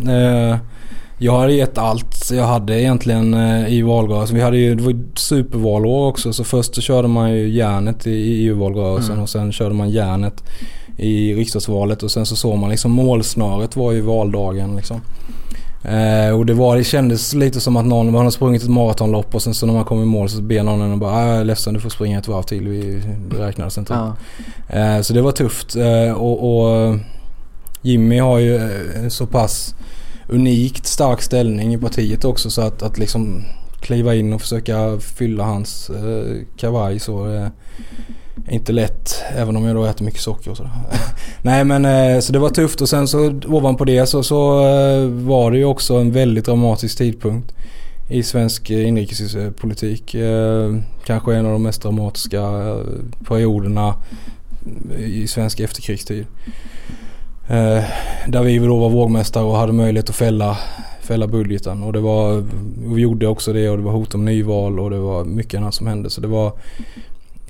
[1.17, 3.33] Jag hade gett allt jag hade egentligen
[3.67, 4.35] i valrörelsen.
[4.35, 8.11] Vi hade ju, det var supervalår också så först så körde man ju järnet i
[8.11, 9.23] EU-valrörelsen mm.
[9.23, 10.43] och sen körde man järnet
[10.97, 15.01] i riksdagsvalet och sen så såg man liksom målsnöret var ju valdagen liksom.
[15.89, 19.35] Eh, och det, var, det kändes lite som att någon, man hade sprungit ett maratonlopp
[19.35, 21.27] och sen så när man kom i mål så ber någon en och bara ah,
[21.27, 22.67] jag är ledsen du får springa ett varv till.
[22.67, 23.01] Vi,
[23.37, 23.93] räknades inte.
[23.93, 24.15] Ja.
[24.79, 25.75] Eh, så det var tufft.
[25.75, 26.95] Eh, och, och,
[27.81, 29.75] Jimmy har ju eh, så pass
[30.29, 33.43] unikt stark ställning i partiet också så att, att liksom
[33.81, 37.47] kliva in och försöka fylla hans eh, kavaj så eh,
[38.49, 40.71] inte lätt, även om jag då äter mycket socker och sådär.
[41.41, 45.07] Nej men eh, så det var tufft och sen så ovanpå det så, så eh,
[45.07, 47.55] var det ju också en väldigt dramatisk tidpunkt
[48.09, 50.15] i svensk eh, inrikespolitik.
[51.05, 52.41] Kanske en av de mest dramatiska
[53.27, 53.95] perioderna
[54.97, 56.25] i svensk efterkrigstid.
[58.27, 60.57] Där vi då var vågmästare och hade möjlighet att fälla,
[61.01, 61.83] fälla budgeten.
[61.83, 62.37] Och det var,
[62.87, 65.57] och vi gjorde också det och det var hot om nyval och det var mycket
[65.57, 66.09] annat som hände.
[66.09, 66.53] Så det var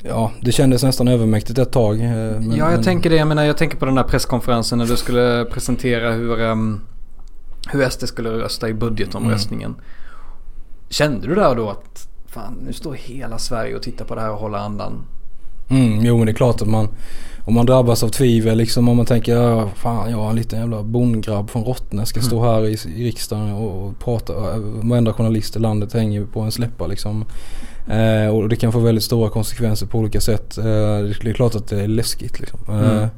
[0.07, 1.99] Ja, det kändes nästan övermäktigt ett tag.
[1.99, 2.83] Eh, men, ja, jag men...
[2.83, 3.15] tänker det.
[3.15, 6.81] Jag menar, jag tänker på den där presskonferensen när du skulle presentera hur, um,
[7.71, 9.71] hur SD skulle rösta i budgetomröstningen.
[9.71, 9.83] Mm.
[10.89, 14.31] Kände du där då att fan, nu står hela Sverige och tittar på det här
[14.31, 15.05] och håller andan?
[15.69, 16.87] Mm, jo men det är klart att man
[17.45, 20.59] om man drabbas av tvivel liksom om man tänker ja, fan jag är en liten
[20.59, 22.49] jävla bondgrabb från Rottne ska stå mm.
[22.49, 24.33] här i, i riksdagen och, och prata.
[24.83, 27.25] Varenda journalist i landet hänger på en släppa liksom.
[27.87, 30.57] Eh, och det kan få väldigt stora konsekvenser på olika sätt.
[30.57, 32.59] Eh, det är klart att det är läskigt liksom.
[32.69, 33.09] Eh, mm.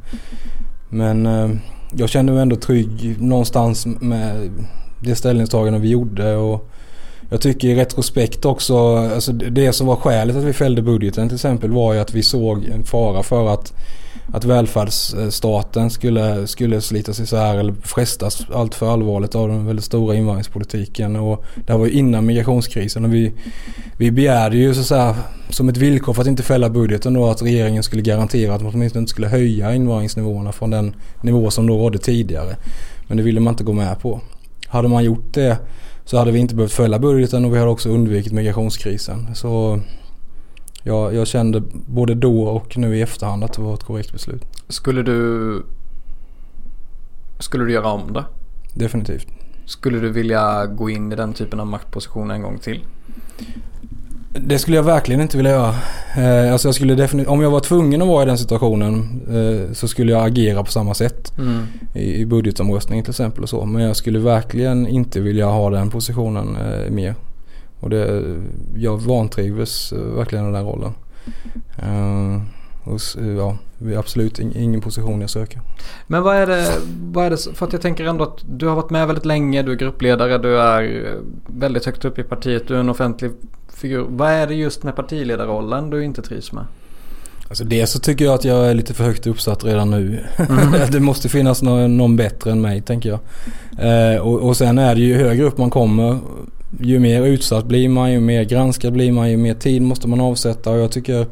[0.90, 1.50] Men eh,
[1.96, 4.52] jag kände mig ändå trygg någonstans med
[5.00, 6.36] det ställningstagande vi gjorde.
[6.36, 6.70] Och
[7.30, 11.36] jag tycker i retrospekt också, alltså det som var skälet att vi fällde budgeten till
[11.36, 13.74] exempel var ju att vi såg en fara för att
[14.34, 20.16] att välfärdsstaten skulle, skulle slitas isär eller frestas allt för allvarligt av den väldigt stora
[20.16, 21.16] invandringspolitiken.
[21.16, 23.34] Och det här var ju innan migrationskrisen och vi,
[23.98, 25.16] vi begärde ju så att säga,
[25.50, 28.74] som ett villkor för att inte fälla budgeten då att regeringen skulle garantera att man
[28.74, 32.56] åtminstone inte skulle höja invandringsnivåerna från den nivå som då rådde tidigare.
[33.08, 34.22] Men det ville man inte gå med på.
[34.68, 35.58] Hade man gjort det
[36.08, 39.36] så hade vi inte behövt fälla budgeten och vi hade också undvikit migrationskrisen.
[39.36, 39.80] Så
[40.84, 44.43] jag, jag kände både då och nu i efterhand att det var ett korrekt beslut.
[44.67, 45.63] Skulle du,
[47.39, 48.26] skulle du göra om det?
[48.74, 49.28] Definitivt.
[49.65, 52.86] Skulle du vilja gå in i den typen av maktposition en gång till?
[54.34, 55.76] Det skulle jag verkligen inte vilja göra.
[56.18, 59.74] Eh, alltså jag skulle definitivt, om jag var tvungen att vara i den situationen eh,
[59.74, 61.34] så skulle jag agera på samma sätt.
[61.38, 61.63] Mm.
[61.94, 63.66] I, I budgetomröstning till exempel och så.
[63.66, 67.16] Men jag skulle verkligen inte vilja ha den positionen eh, mer.
[67.80, 68.24] Och det,
[68.76, 70.94] jag vantrivs eh, verkligen i den rollen.
[71.84, 72.42] Uh,
[72.84, 73.00] och,
[73.38, 75.62] ja, det är absolut ingen position jag söker.
[76.08, 76.72] Men vad är, det,
[77.12, 79.63] vad är det, för att jag tänker ändå att du har varit med väldigt länge,
[79.63, 81.16] du är gruppledare, du är
[81.48, 83.32] väldigt högt upp i partiet, du är en offentlig
[83.78, 84.06] figur.
[84.10, 86.66] Vad är det just med partiledarrollen du inte trivs med?
[87.50, 90.24] Alltså det så tycker jag att jag är lite för högt uppsatt redan nu.
[90.38, 90.74] Mm.
[90.92, 93.20] det måste finnas någon, någon, bättre än mig tänker jag.
[94.13, 96.20] Eh, och, och sen är det ju högre upp man kommer
[96.82, 100.22] ju mer utsatt blir man, ju mer granskad blir man, ju mer tid måste man
[100.22, 100.72] avsätta.
[100.72, 101.28] Och jag tycker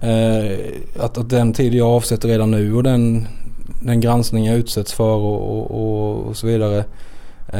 [0.00, 0.58] eh,
[0.98, 3.28] att, att den tid jag avsätter redan nu och den,
[3.82, 6.84] den granskning jag utsätts för och, och, och, så vidare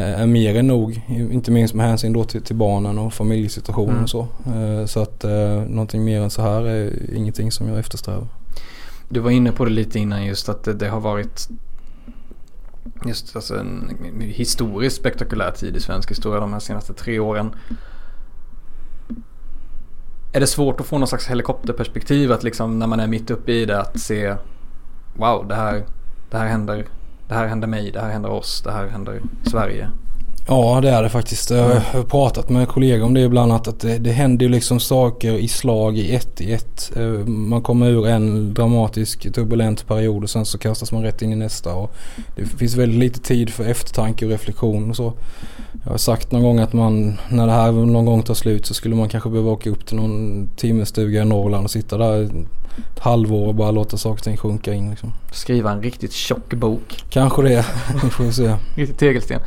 [0.00, 1.00] är mer än nog.
[1.08, 4.02] Inte minst med hänsyn då till, till barnen och familjesituationen Mm.
[4.02, 4.26] och så.
[4.46, 5.30] Eh, Så att eh,
[5.68, 8.26] någonting mer än så här är ingenting som jag eftersträvar.
[9.08, 11.48] Du var inne på det lite innan just att det, det har varit
[13.06, 17.54] just alltså en historiskt spektakulär tid i svensk historia de här senaste tre åren.
[20.32, 23.52] Är det svårt att få någon slags helikopterperspektiv att liksom när man är mitt uppe
[23.52, 24.34] i det att se
[25.16, 25.84] Wow, det här,
[26.30, 26.86] det här händer
[27.28, 29.88] det här händer mig, det här händer oss, det här händer Sverige.
[30.48, 31.50] Ja det är det faktiskt.
[31.50, 34.80] Jag har pratat med kollegor om det ibland att, att det, det händer ju liksom
[34.80, 36.92] saker i slag i ett i ett.
[36.96, 41.32] Eh, man kommer ur en dramatisk turbulent period och sen så kastas man rätt in
[41.32, 41.74] i nästa.
[41.74, 41.94] Och
[42.36, 45.12] det finns väldigt lite tid för eftertanke och reflektion och så.
[45.84, 48.74] Jag har sagt någon gång att man när det här någon gång tar slut så
[48.74, 52.30] skulle man kanske behöva åka upp till någon timmerstuga i Norrland och sitta där
[52.96, 54.90] ett halvår och bara låta saker och ting sjunka in.
[54.90, 55.12] Liksom.
[55.32, 57.04] Skriva en riktigt tjock bok.
[57.10, 57.66] Kanske det.
[58.04, 58.56] Vi får se.
[58.76, 59.40] Riktigt tegelsten.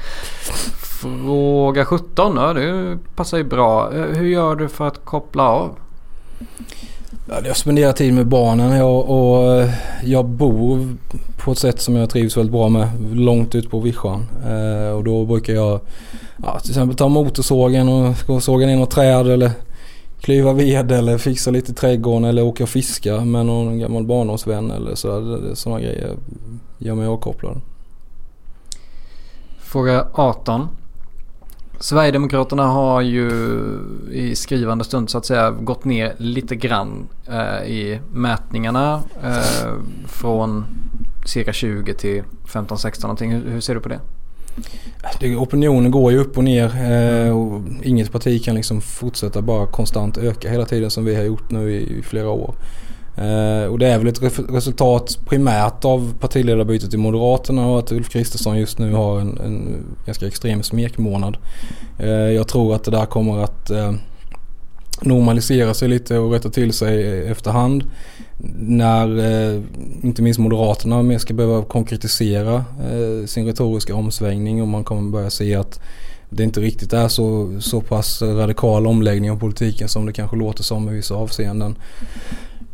[1.02, 3.94] Fråga 17 då, det passar ju bra.
[3.96, 5.72] Eh, Hur gör du för att koppla av?
[7.30, 9.70] Ja, jag spenderar tid med barnen jag, och eh,
[10.04, 10.96] jag bor
[11.38, 12.90] på ett sätt som jag trivs väldigt bra med.
[13.14, 14.26] Långt ut på vischan.
[14.46, 15.80] Eh, och då brukar jag
[16.44, 19.52] ja, till exempel ta motorsågen och såga ner något träd eller
[20.22, 24.72] klyva ved eller fixa lite i trädgården eller åka och fiska med någon gammal barndomsvän
[24.72, 25.40] eller så.
[25.56, 26.16] Sådana grejer
[26.78, 27.62] gör mig avkopplad.
[29.60, 30.68] Fråga 18.
[31.80, 33.32] Sverigedemokraterna har ju
[34.12, 39.74] i skrivande stund så att säga gått ner lite grann eh, i mätningarna eh,
[40.08, 40.66] från
[41.26, 43.32] cirka 20 till 15-16 någonting.
[43.32, 44.00] Hur, hur ser du på det?
[45.02, 49.42] Alltså, det, opinionen går ju upp och ner eh, och inget parti kan liksom fortsätta
[49.42, 52.56] bara konstant öka hela tiden som vi har gjort nu i, i flera år.
[53.18, 58.10] Eh, och det är väl ett resultat primärt av partiledarbytet i Moderaterna och att Ulf
[58.10, 61.38] Kristersson just nu har en, en ganska extrem smekmånad.
[62.00, 63.94] Eh, jag tror att det där kommer att eh,
[65.02, 67.84] normalisera sig lite och rätta till sig efterhand.
[68.60, 69.62] När eh,
[70.02, 75.30] inte minst Moderaterna mer ska behöva konkretisera eh, sin retoriska omsvängning och man kommer börja
[75.30, 75.80] se att
[76.30, 80.64] det inte riktigt är så, så pass radikal omläggning av politiken som det kanske låter
[80.64, 81.76] som i vissa avseenden.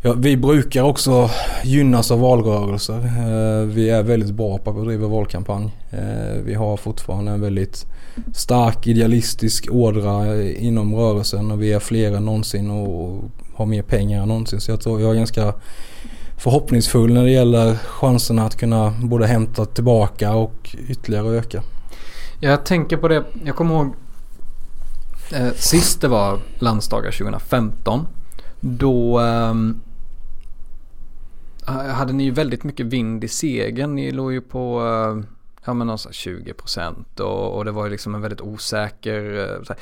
[0.05, 1.29] Ja, vi brukar också
[1.63, 2.95] gynnas av valrörelser.
[2.95, 5.71] Eh, vi är väldigt bra på att bedriva valkampanj.
[5.91, 7.85] Eh, vi har fortfarande en väldigt
[8.33, 13.23] stark idealistisk ådra inom rörelsen och vi är fler än någonsin och
[13.55, 14.61] har mer pengar än någonsin.
[14.61, 15.53] Så jag tror jag är ganska
[16.37, 21.63] förhoppningsfull när det gäller chanserna att kunna både hämta tillbaka och ytterligare öka.
[22.39, 23.93] Jag tänker på det, jag kommer ihåg
[25.33, 28.07] eh, sist det var landsdagar 2015.
[28.59, 29.53] Då eh,
[31.67, 33.95] hade ni ju väldigt mycket vind i segern.
[33.95, 35.25] Ni låg ju på eh,
[35.65, 39.49] ja, men någonstans 20 procent och, och det var ju liksom en väldigt osäker...
[39.69, 39.75] Eh.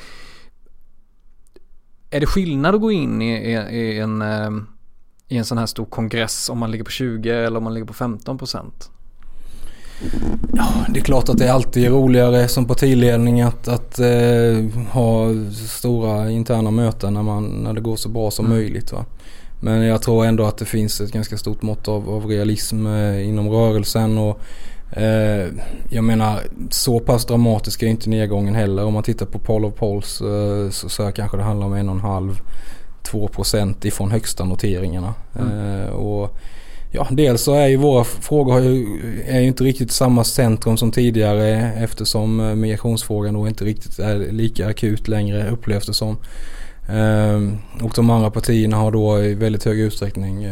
[2.12, 4.50] Är det skillnad att gå in i, i, i en, eh,
[5.28, 7.86] i en sån här stor kongress om man ligger på 20 eller om man ligger
[7.86, 8.90] på 15 procent?
[10.56, 15.28] Ja, det är klart att det är alltid roligare som partiledning att, att eh, ha
[15.68, 18.58] stora interna möten när, man, när det går så bra som Mm.
[18.58, 18.92] möjligt.
[18.92, 19.04] Va?
[19.60, 23.28] Men jag tror ändå att det finns ett ganska stort mått av, av realism eh,
[23.28, 24.18] inom rörelsen.
[24.18, 24.40] Och,
[24.92, 25.46] eh,
[25.90, 28.84] jag menar så pass dramatisk är inte nedgången heller.
[28.84, 31.88] Om man tittar på Poll of Polls eh, så, så kanske det handlar om en
[31.88, 32.40] och en halv
[33.02, 35.14] 2 procent ifrån högsta noteringarna.
[35.34, 36.38] Eh, och
[36.94, 38.60] Ja, dels så är ju våra frågor
[39.26, 44.18] är ju inte riktigt samma centrum som tidigare eftersom eh, migrationsfrågan då inte riktigt är
[44.18, 46.16] lika akut längre upplevs det som.
[47.82, 50.46] Och de andra partierna har då i väldigt hög utsträckning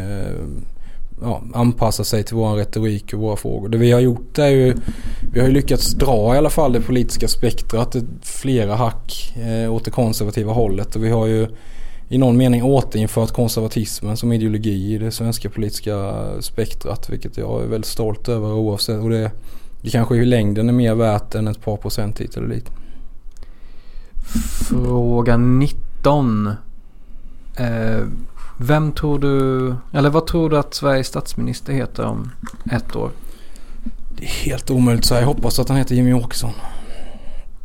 [1.22, 3.68] ja, anpassa sig till vår retorik och våra frågor.
[3.68, 4.74] Det vi har gjort är ju,
[5.32, 9.84] vi har ju lyckats dra i alla fall det politiska spektrat flera hack eh, åt
[9.84, 10.96] det konservativa hållet.
[10.96, 11.48] Och vi har ju
[12.08, 17.10] i någon mening återinfört konservatismen som ideologi i det svenska politiska spektrat.
[17.10, 19.02] Vilket jag är väldigt stolt över oavsett.
[19.02, 19.30] Och det,
[19.82, 22.70] det kanske i längden är mer värt än ett par procent hit eller dit.
[24.68, 26.50] Fråga 19.
[27.56, 28.06] Eh,
[28.62, 32.30] vem tror du, eller vad tror du att Sveriges statsminister heter om
[32.72, 33.10] ett år?
[34.16, 36.52] Det är helt omöjligt så jag hoppas att han heter Jimmy Åkesson.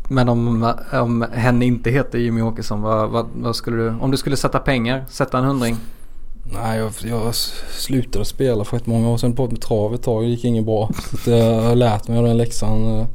[0.07, 4.17] Men om, om henne inte heter Jimmy Åkesson, vad, vad, vad skulle du, om du
[4.17, 5.77] skulle sätta pengar, sätta en hundring?
[6.53, 7.35] Nej, jag, jag
[7.71, 10.23] slutade spela för ett många år sedan på med trav ett tag.
[10.23, 10.89] Det gick inget bra.
[11.23, 13.05] Så jag har lärt mig av den läxan.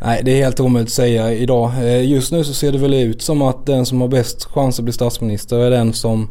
[0.00, 1.72] Nej, det är helt omöjligt att säga idag.
[1.78, 4.78] Eh, Just nu så ser det väl ut som att den som har bäst chans
[4.78, 6.28] att bli statsminister är den som,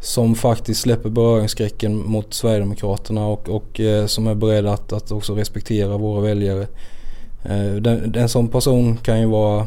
[0.00, 5.34] som faktiskt släpper beröringsskräcken mot Sverigedemokraterna och, och eh, som är beredd att, att också
[5.34, 6.66] respektera våra väljare.
[7.42, 9.66] Eh, den, en sån person kan ju vara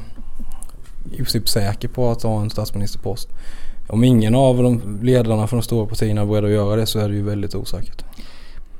[1.11, 3.29] i princip säker på att ha en statsministerpost.
[3.87, 6.99] Om ingen av de ledarna från de stora partierna är beredda att göra det så
[6.99, 8.03] är det ju väldigt osäkert.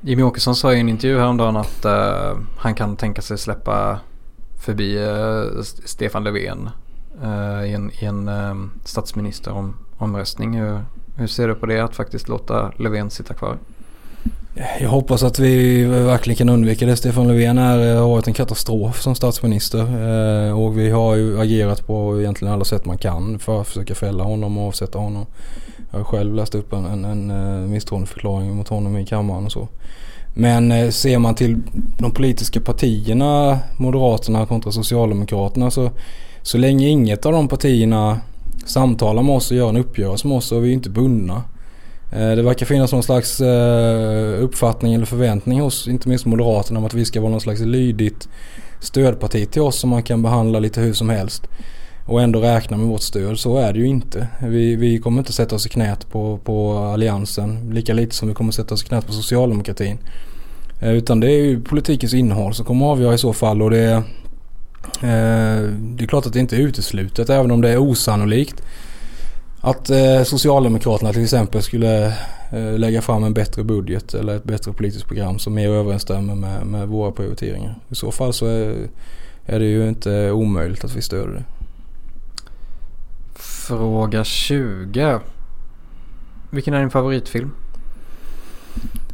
[0.01, 3.99] Jimmy Åkesson sa i en intervju häromdagen att uh, han kan tänka sig släppa
[4.59, 6.69] förbi uh, Stefan Löfven
[7.23, 8.31] uh, i en, i en
[8.85, 10.53] statsministeromröstning.
[10.53, 10.81] Hur,
[11.19, 13.57] hur ser du på det att faktiskt låta Löfven sitta kvar?
[14.79, 16.95] Jag hoppas att vi verkligen kan undvika det.
[16.95, 19.79] Stefan Löfven är, eh, har varit en katastrof som statsminister.
[19.79, 23.95] Eh, och vi har ju agerat på egentligen alla sätt man kan för att försöka
[23.95, 25.25] fälla honom och avsätta honom.
[25.91, 29.51] Jag har själv läst upp en, en, en eh, misstroendeförklaring mot honom i kammaren och
[29.51, 29.67] så.
[30.33, 31.57] Men eh, ser man till
[31.97, 35.91] de politiska partierna, Moderaterna kontra Socialdemokraterna så,
[36.41, 38.19] så länge inget av de partierna
[38.69, 41.43] samtalar med oss och gör en uppgörelse med oss och vi är inte bundna.
[42.11, 46.85] Eh, det verkar finnas någon slags eh, uppfattning eller förväntning hos inte minst Moderaterna om
[46.85, 48.29] att vi ska vara någon slags lydigt
[48.79, 51.47] stödparti till oss som man kan behandla lite hur som helst.
[52.05, 53.39] Och ändå räkna med vårt stöd.
[53.39, 54.27] Så är det ju inte.
[54.41, 57.69] Vi, vi kommer inte sätta oss i knät på, på alliansen.
[57.73, 59.97] Lika lite som vi kommer sätta oss i knät på socialdemokratin.
[60.79, 63.61] Eh, utan det är ju politikens innehåll som kommer avgöra i så fall.
[63.61, 64.03] Och det,
[65.01, 68.63] det är klart att det inte är uteslutet även om det är osannolikt
[69.61, 72.07] att eh, Socialdemokraterna till exempel skulle
[72.51, 76.65] eh, lägga fram en bättre budget eller ett bättre politiskt program som mer överensstämmer med,
[76.65, 77.75] med våra prioriteringar.
[77.89, 78.87] I så fall så är,
[79.45, 81.43] är det ju inte omöjligt att vi stöder det.
[83.35, 85.19] Fråga 20.
[86.49, 87.51] Vilken är din favoritfilm?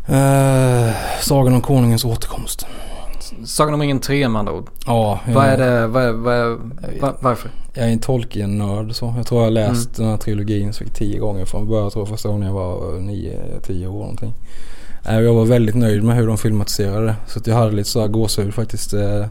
[0.08, 2.68] Eh, Sagan om konungens återkomst.
[3.46, 4.70] Sagan om ringen 3 med andra ord.
[4.86, 5.20] Ja.
[5.34, 6.72] Vad är det, vad, vad,
[7.02, 7.52] vad, varför?
[7.74, 9.14] Jag är en Tolkien-nörd så.
[9.18, 10.06] Jag tror jag har läst mm.
[10.06, 11.84] den här trilogin så tio gånger från början.
[11.84, 14.34] Jag tror första gången jag var 9-10 år någonting.
[15.04, 17.16] Jag var väldigt nöjd med hur de filmatiserade det.
[17.28, 19.26] Så jag hade lite så här gåshud faktiskt eh,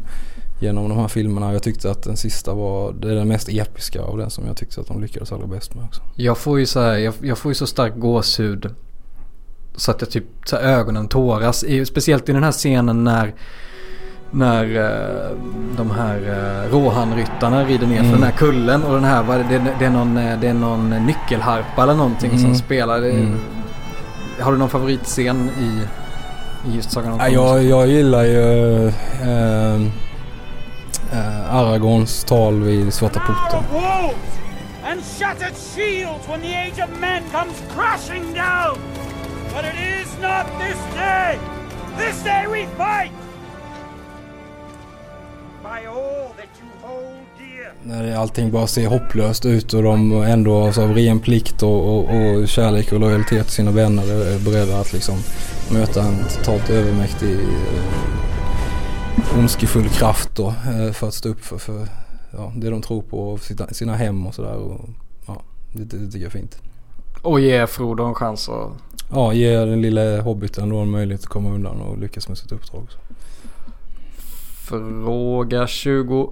[0.61, 1.53] genom de här filmerna.
[1.53, 4.57] Jag tyckte att den sista var det är den mest episka av den som jag
[4.57, 6.03] tyckte att de lyckades allra bäst med också.
[6.17, 8.75] Jag får ju så här, jag, jag får ju så stark gåshud
[9.77, 11.65] så att jag typ så ögonen tåras.
[11.87, 13.35] Speciellt i den här scenen när
[14.35, 15.39] när uh,
[15.77, 18.11] de här uh, råhanryttarna rider ner mm.
[18.11, 20.55] för den här kullen och den här, vad det, det, är någon, eh, det är
[20.55, 22.43] någon nyckelharpa eller någonting mm.
[22.43, 22.99] som spelar.
[22.99, 23.39] Mm.
[24.41, 25.87] Har du någon favoritscen i,
[26.71, 29.81] i just Sagan om ja, jag, jag gillar ju uh,
[31.13, 33.65] uh, Aragons tal vid Svarta porten.
[34.87, 38.79] And shattered shields when the age of men comes crashing down.
[39.55, 41.39] But it is not this day.
[41.97, 43.24] This day we fight.
[47.83, 52.01] När allting bara ser hopplöst ut och de ändå alltså av ren plikt och, och,
[52.01, 55.15] och kärlek och lojalitet till sina vänner är beredda att liksom
[55.73, 61.89] möta en totalt övermäktig eh, ondskefull kraft då eh, för att stå upp för, för
[62.31, 64.79] ja, det de tror på och sina, sina hem och sådär.
[65.27, 65.43] Ja,
[65.73, 66.59] det, det tycker jag är fint.
[67.23, 68.71] Och ge Frodo en chans att...
[69.11, 72.53] Ja, ge den lilla hobbiten då en möjlighet att komma undan och lyckas med sitt
[72.53, 72.83] uppdrag.
[72.83, 72.99] Också.
[74.65, 76.31] Fråga 21.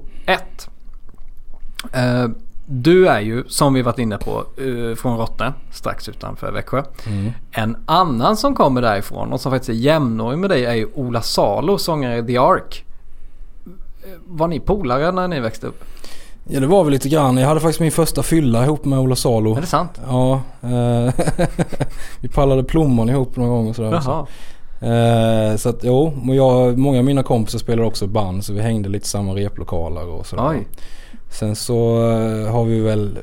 [1.97, 2.31] Uh,
[2.67, 6.83] du är ju, som vi varit inne på, uh, från Rottne, strax utanför Växjö.
[7.07, 7.33] Mm.
[7.51, 11.23] En annan som kommer därifrån och som faktiskt är jämnårig med dig är ju Ola
[11.23, 12.85] Salo, sångare i The Ark.
[14.25, 15.85] Var ni polare när ni växte upp?
[16.49, 17.37] Ja det var vi lite grann.
[17.37, 19.57] Jag hade faktiskt min första fylla ihop med Ola Salo.
[19.57, 20.01] Är det sant?
[20.09, 20.43] Ja.
[22.21, 24.01] Vi pallade plommon ihop någon gång och sådär.
[24.05, 24.27] Jaha.
[24.83, 28.89] Eh, så att jo, jag, många av mina kompisar spelar också band så vi hängde
[28.89, 30.49] lite samma replokaler och sådär.
[30.49, 30.69] Oj.
[31.31, 33.19] Sen så eh, har vi väl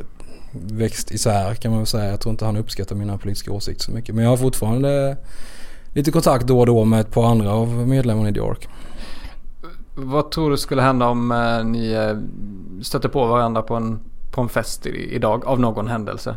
[0.51, 2.09] växt isär kan man väl säga.
[2.09, 4.15] Jag tror inte han uppskattar mina politiska åsikter så mycket.
[4.15, 5.17] Men jag har fortfarande
[5.93, 8.67] lite kontakt då och då med ett par andra av medlemmarna i The Ark.
[9.95, 12.17] Vad tror du skulle hända om eh, ni eh,
[12.83, 13.99] stötte på varandra på en,
[14.31, 16.35] på en fest idag av någon händelse?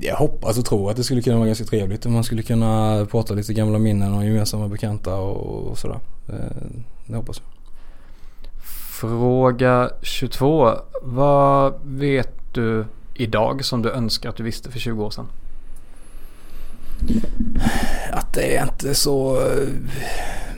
[0.00, 3.06] Jag hoppas och tror att det skulle kunna vara ganska trevligt om man skulle kunna
[3.10, 6.00] prata lite gamla minnen och gemensamma bekanta och, sådär.
[6.26, 6.52] Det,
[7.06, 7.46] det hoppas jag.
[9.00, 10.70] Fråga 22.
[11.02, 12.84] Vad vet du
[13.14, 15.26] idag som du önskar att du visste för 20 år sedan?
[18.12, 19.42] Att det är inte så...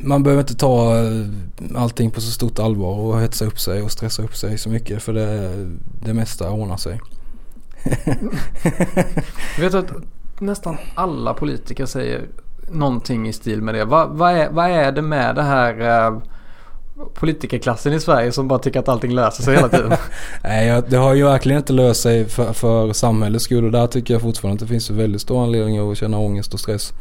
[0.01, 0.95] Man behöver inte ta
[1.75, 5.03] allting på så stort allvar och hetsa upp sig och stressa upp sig så mycket
[5.03, 5.51] för det,
[6.05, 7.01] det mesta ordnar sig.
[9.61, 9.93] Vet att
[10.39, 12.23] nästan alla politiker säger
[12.71, 13.85] någonting i stil med det.
[13.85, 16.19] Vad, vad, är, vad är det med det här eh,
[17.15, 19.93] politikerklassen i Sverige som bara tycker att allting löser sig hela tiden?
[20.45, 24.15] Nej, det har ju verkligen inte löst sig för, för samhällets skull och där tycker
[24.15, 26.93] jag fortfarande att det finns väldigt stor anledning att känna ångest och stress.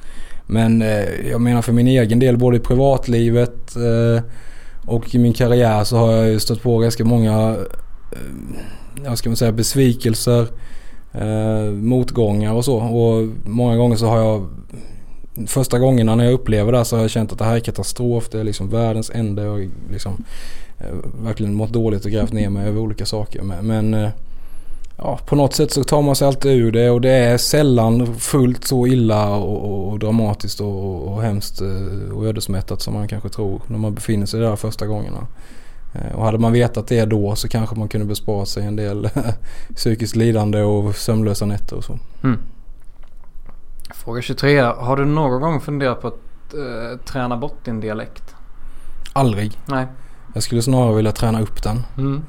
[0.46, 4.24] Men eh, jag menar för min egen del både i privatlivet eh,
[4.86, 7.56] Och i min karriär så har jag ju stött på ganska många,
[8.12, 8.18] eh,
[9.08, 10.48] vad ska man säga besvikelser,
[11.14, 12.78] eh, motgångar och så.
[12.78, 14.48] Och många gånger så har jag,
[15.48, 18.30] första gångerna när jag upplever det så har jag känt att det här är katastrof.
[18.30, 19.44] Det är liksom världens ände.
[19.44, 20.24] Jag har liksom
[20.80, 23.42] eh, verkligen mått dåligt och grävt ner mig över olika saker.
[23.42, 24.10] Men, men eh,
[24.98, 28.16] ja, på något sätt så tar man sig alltid ur det och det är sällan
[28.16, 33.08] fullt så illa och, och, och dramatiskt och, och hemskt eh, och ödesmättat som man
[33.08, 35.28] kanske tror när man befinner sig där första gångerna.
[35.94, 39.10] Eh, och hade man vetat det då så kanske man kunde bespara sig en del
[39.76, 42.00] psykiskt lidande och sömnlösa nätter och så.
[42.24, 42.40] Mm.
[43.94, 44.62] Fråga 23.
[44.62, 48.36] Har du någon gång funderat på att eh, träna bort din dialekt?
[49.14, 49.58] Aldrig.
[49.66, 49.88] Nej.
[50.34, 51.84] Jag skulle snarare vilja träna upp den.
[51.98, 52.24] Mm.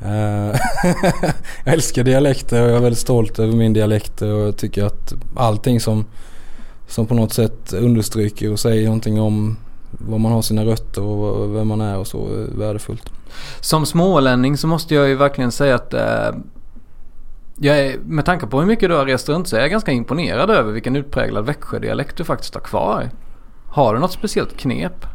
[0.00, 0.60] Eh,
[1.64, 5.12] jag älskar dialekter och jag är väldigt stolt över min dialekt och jag tycker att
[5.36, 6.04] allting som,
[6.86, 9.56] som på något sätt understryker och säger någonting om
[9.90, 13.10] var man har sina rötter och vem man är och så är värdefullt.
[13.60, 16.30] Som smålänning så måste jag ju verkligen säga att eh,
[17.62, 19.92] jag är, med tanke på hur mycket du har rest runt så är jag ganska
[19.92, 23.10] imponerad över vilken utpräglad Växjödialekt du faktiskt har kvar.
[23.66, 25.06] Har du något speciellt knep?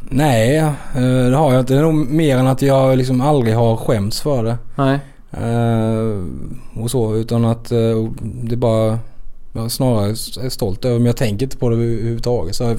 [0.00, 1.74] Nej, eh, det har jag inte.
[1.74, 4.58] Det är nog mer än att jag liksom aldrig har skämts för det.
[4.74, 5.00] Nej.
[5.30, 6.24] Eh,
[6.82, 8.98] och så utan att eh, det bara
[9.52, 10.10] jag snarare
[10.46, 12.54] är stolt över men jag tänker inte på det överhuvudtaget.
[12.54, 12.76] Så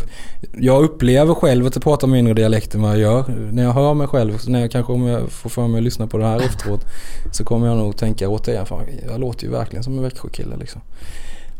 [0.57, 3.49] jag upplever själv att jag pratar mindre dialekt än vad jag gör.
[3.51, 6.07] När jag hör mig själv, när jag kanske om jag får för mig att lyssna
[6.07, 6.81] på det här efteråt
[7.31, 10.81] så kommer jag nog tänka återigen, fan, jag låter ju verkligen som en Växjökille liksom.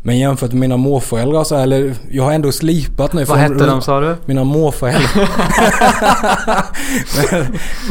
[0.06, 3.24] Men jämfört med mina morföräldrar så eller jag har ändå slipat nu.
[3.24, 4.16] Vad hette de sa du?
[4.24, 5.28] Mina morföräldrar.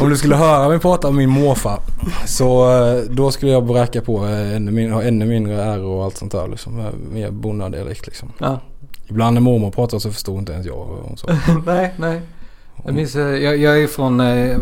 [0.00, 1.80] om du skulle höra mig prata om min morfar.
[2.26, 6.04] Så eh, då skulle jag bräcka på eh, ännu mindre, ha ännu mindre R och
[6.04, 6.86] allt sånt där liksom.
[7.12, 8.32] Mer bonnadialekt liksom.
[8.38, 8.60] Ja.
[9.06, 10.78] Ibland när mormor pratar så förstår inte ens jag.
[10.78, 11.26] Och så.
[11.66, 12.20] nej, nej.
[12.84, 14.58] Jag, minns, eh, jag, jag är från eh,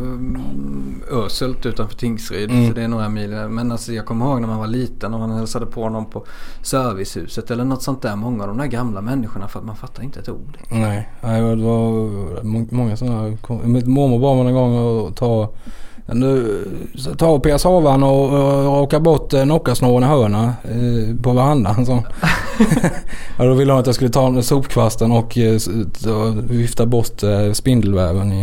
[1.10, 2.50] Ösult utanför Tingsryd.
[2.50, 2.68] Mm.
[2.68, 3.30] Så det är några mil.
[3.30, 6.24] Men alltså, jag kommer ihåg när man var liten och man hälsade på någon på
[6.62, 8.16] servicehuset eller något sånt där.
[8.16, 10.58] Många av de där gamla människorna för att man fattar inte ett ord.
[10.70, 13.22] Nej, det var må- många sådana.
[13.86, 15.50] Mormor bad mig någon gång att ta
[16.06, 16.58] nu,
[17.18, 21.86] ta PSH-van och, och raka bort eh, Noccasnåren i hörna eh, på verandan.
[21.86, 22.04] Så.
[23.38, 25.54] ja, då ville hon att jag skulle ta sopkvasten och eh,
[26.12, 28.42] och vifta bort eh, spindelväven i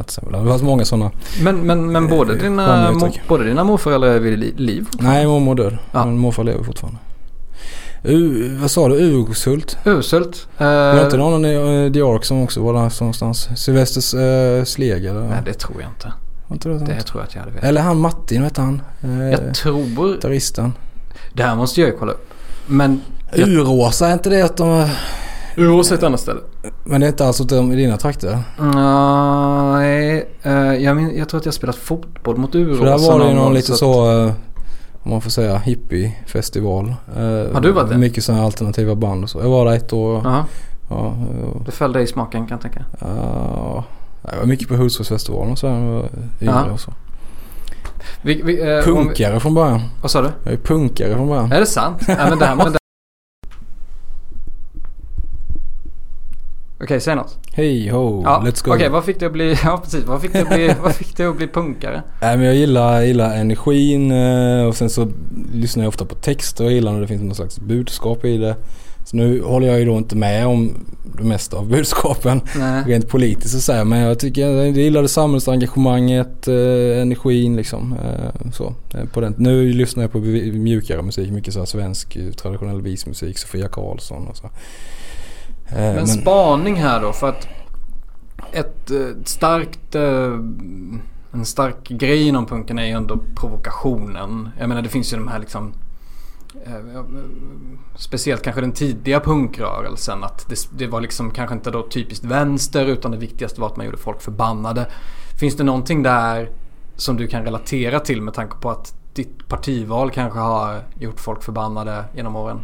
[0.00, 0.32] exempel.
[0.32, 1.10] Det så många sådana.
[1.42, 3.20] Men, men, men både, Eh, dina, uttryck.
[3.28, 4.86] både dina morföräldrar är vid li- liv?
[5.00, 5.78] Nej, mormor död.
[5.92, 6.04] Ja.
[6.04, 6.98] Men morfar lever fortfarande.
[8.06, 8.94] U, vad sa du?
[8.94, 9.76] Urshult?
[9.84, 10.46] Urshult?
[10.58, 13.48] Eh, Var det inte någon i The Ark som också var där någonstans?
[13.56, 14.18] Sylvester
[14.58, 15.20] uh, Sleg eller?
[15.20, 16.12] Nej, det tror jag inte.
[16.50, 17.68] Inte det, Det tror jag att jag hade vetat.
[17.68, 18.82] Eller han Martin, hette han?
[19.04, 20.12] Uh, Jag tror...
[20.14, 20.72] Gitarristen.
[21.32, 22.30] Det här måste jag ju kolla upp.
[22.66, 23.00] Men...
[23.34, 24.88] Jag, Uråsa, är inte det att de...
[25.56, 26.40] Urås är ett annat ställe.
[26.84, 28.38] Men det är inte alls åt i dina trakter?
[28.58, 32.78] Nej, eh, jag, min, jag tror att jag spelat fotboll mot Urås.
[32.78, 34.32] För där var det ju någon lite att- så, eh,
[35.02, 36.94] om man får säga, hippiefestival.
[37.18, 37.96] Uh, Har du varit där?
[37.98, 39.38] Mycket sådana alternativa band och så.
[39.40, 40.20] Jag var där ett år.
[40.24, 40.44] Ja,
[40.90, 42.84] Ja, ja, det föll dig i smaken kan jag tänka.
[43.00, 43.84] ja.
[44.32, 46.02] Jag var mycket på Hultsfredsfestivalen och så här när jag var
[46.40, 46.72] yngre Ja.
[46.72, 46.92] och så.
[48.22, 49.80] Vi, vi, eh, om vi, Punkare från början.
[50.02, 50.30] vad sa du?
[50.44, 51.52] Jag är punkare från början.
[51.52, 52.02] Är det sant?
[52.08, 52.78] Nej, men det här, men det...
[56.82, 57.38] Okej, säg något.
[57.52, 58.74] Hej ho, Ja, let's go.
[58.74, 59.56] Okej, vad fick det att bli...
[59.64, 60.04] Ja, precis.
[60.04, 62.02] Vad fick det att bli, vad fick det att bli punkare?
[62.20, 65.08] Nej men jag gillar, gillar energin eh, och sen så
[65.52, 68.56] lyssnar jag ofta på texter och gillar när det finns någon slags budskap i det.
[69.14, 70.74] Så nu håller jag ju då inte med om
[71.18, 72.84] det mesta av budskapen Nej.
[72.86, 73.84] rent politiskt så säga.
[73.84, 77.92] Men jag tycker jag gillade samhällsengagemanget, eh, energin liksom.
[77.92, 79.34] Eh, så, eh, på den.
[79.38, 84.26] Nu lyssnar jag på mjukare musik, mycket så här svensk eh, traditionell vismusik, Sofia Karlsson
[84.26, 84.46] och så.
[85.66, 87.48] Eh, Men spaning här då för att
[88.52, 89.94] ett eh, starkt...
[91.32, 94.48] En stark grej inom punken är ju ändå provokationen.
[94.58, 95.72] Jag menar det finns ju de här liksom...
[96.66, 97.04] Eh, eh,
[97.96, 100.24] speciellt kanske den tidiga punkrörelsen.
[100.24, 103.76] Att det, det var liksom kanske inte då typiskt vänster utan det viktigaste var att
[103.76, 104.86] man gjorde folk förbannade.
[105.40, 106.50] Finns det någonting där
[106.96, 111.42] som du kan relatera till med tanke på att ditt partival kanske har gjort folk
[111.42, 112.60] förbannade genom åren?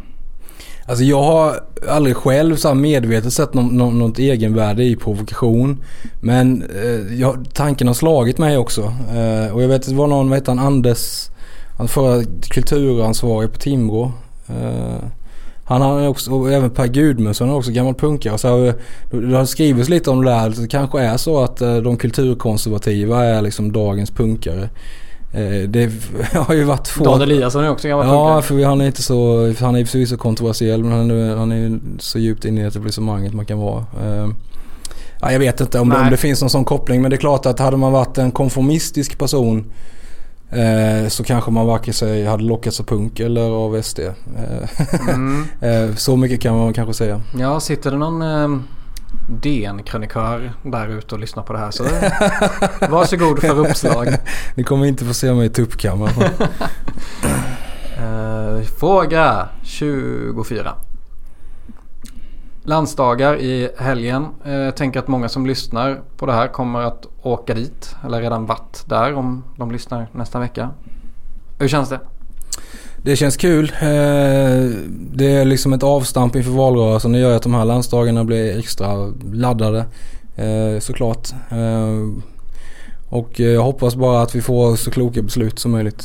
[0.85, 5.83] Alltså jag har aldrig själv så här medvetet sett något, något egenvärde i provokation.
[6.21, 8.81] Men eh, jag, tanken har slagit mig också.
[9.15, 11.29] Eh, och jag vet det var någon, vad heter han, Anders,
[11.77, 14.11] han förra kulturansvarig på Timbro.
[14.47, 15.03] Eh,
[15.65, 18.37] han har också, och även Per Gudmundsson är också gammal punkare.
[18.37, 18.73] Så har,
[19.21, 20.49] det har skrivits lite om det där.
[20.49, 24.69] Det kanske är så att eh, de kulturkonservativa är liksom dagens punkare.
[25.33, 25.91] Eh, det
[26.33, 27.03] har ju varit få...
[27.03, 28.41] Dan Eliasson är också gammal Ja, punkare.
[28.41, 32.19] för han är inte så, han är förvisso kontroversiell men han är, han är så
[32.19, 33.85] djupt inne i etablissemanget man kan vara.
[34.03, 34.27] Eh,
[35.23, 37.01] Ja, jag vet inte om det, om det finns någon sån koppling.
[37.01, 39.65] Men det är klart att hade man varit en konformistisk person
[40.51, 43.99] eh, så kanske man varken sig hade lockats av punk eller av SD.
[43.99, 44.69] Eh,
[45.09, 45.45] Mm.
[45.61, 47.21] eh, så mycket kan man kanske säga.
[47.39, 48.59] Ja, sitter det någon eh,
[49.29, 51.83] DN-krönikör där ute och lyssnar på det här så
[52.89, 54.07] varsågod för uppslag.
[54.55, 56.13] Ni kommer inte få se mig i tuppkammaren.
[57.97, 60.73] Eh, fråga 24.
[62.63, 64.25] Landsdagar i helgen.
[64.45, 67.95] Eh, Jag tänker att många som lyssnar på det här kommer att åka dit.
[68.05, 70.69] Eller redan varit där om de lyssnar nästa vecka.
[71.59, 71.99] Hur känns det?
[73.03, 73.71] Det känns kul.
[73.81, 73.89] Eh,
[75.13, 77.11] det är liksom ett avstamp inför valrörelsen.
[77.11, 79.85] Det gör att de här landsdagarna blir extra laddade.
[80.35, 81.29] Eh, såklart.
[81.49, 82.23] Eh,
[83.09, 86.03] och jag hoppas bara att vi får så kloka beslut som möjligt.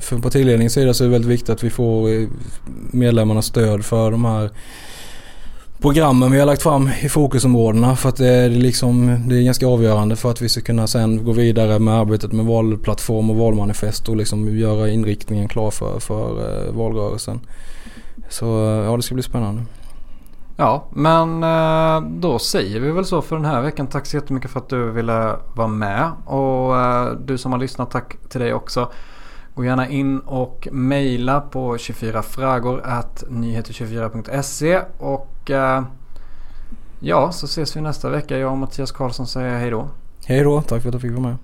[0.00, 2.26] För partiledningens sida så är det väldigt viktigt att vi får
[2.96, 4.50] medlemmarnas stöd för de här
[5.80, 7.96] programmen vi har lagt fram i fokusområdena.
[7.96, 11.24] För att det är, liksom, det är ganska avgörande för att vi ska kunna sen
[11.24, 16.28] gå vidare med arbetet med valplattform och valmanifest och liksom göra inriktningen klar för, för
[16.28, 17.40] eh, valrörelsen.
[18.28, 19.62] Så eh, ja, det ska bli spännande.
[20.56, 23.86] Ja, men eh, då säger vi väl så för den här veckan.
[23.86, 26.10] Tack så jättemycket för att du ville vara med.
[26.24, 26.74] Och
[27.26, 28.92] du som har lyssnat, tack till dig också.
[29.54, 32.82] Gå gärna in och mejla på 24fragor
[33.28, 35.82] nyheter24.se och eh,
[37.00, 38.38] ja, så ses vi nästa vecka.
[38.38, 39.88] Jag och Mattias Karlsson säger hej då.
[40.26, 41.36] Hej då, tack för att jag fick vara med.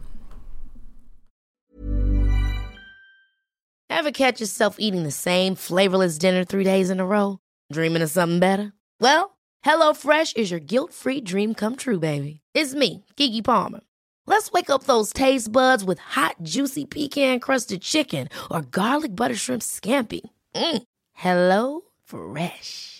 [3.90, 7.38] Ever catch yourself eating the same flavorless dinner three days in a row?
[7.72, 8.72] Dreaming of something better?
[9.00, 12.40] Well, HelloFresh is your guilt free dream come true, baby.
[12.54, 13.80] It's me, Gigi Palmer.
[14.26, 19.34] Let's wake up those taste buds with hot, juicy pecan crusted chicken or garlic butter
[19.34, 20.20] shrimp scampi.
[20.54, 20.82] Mm.
[21.12, 22.99] Hello Fresh.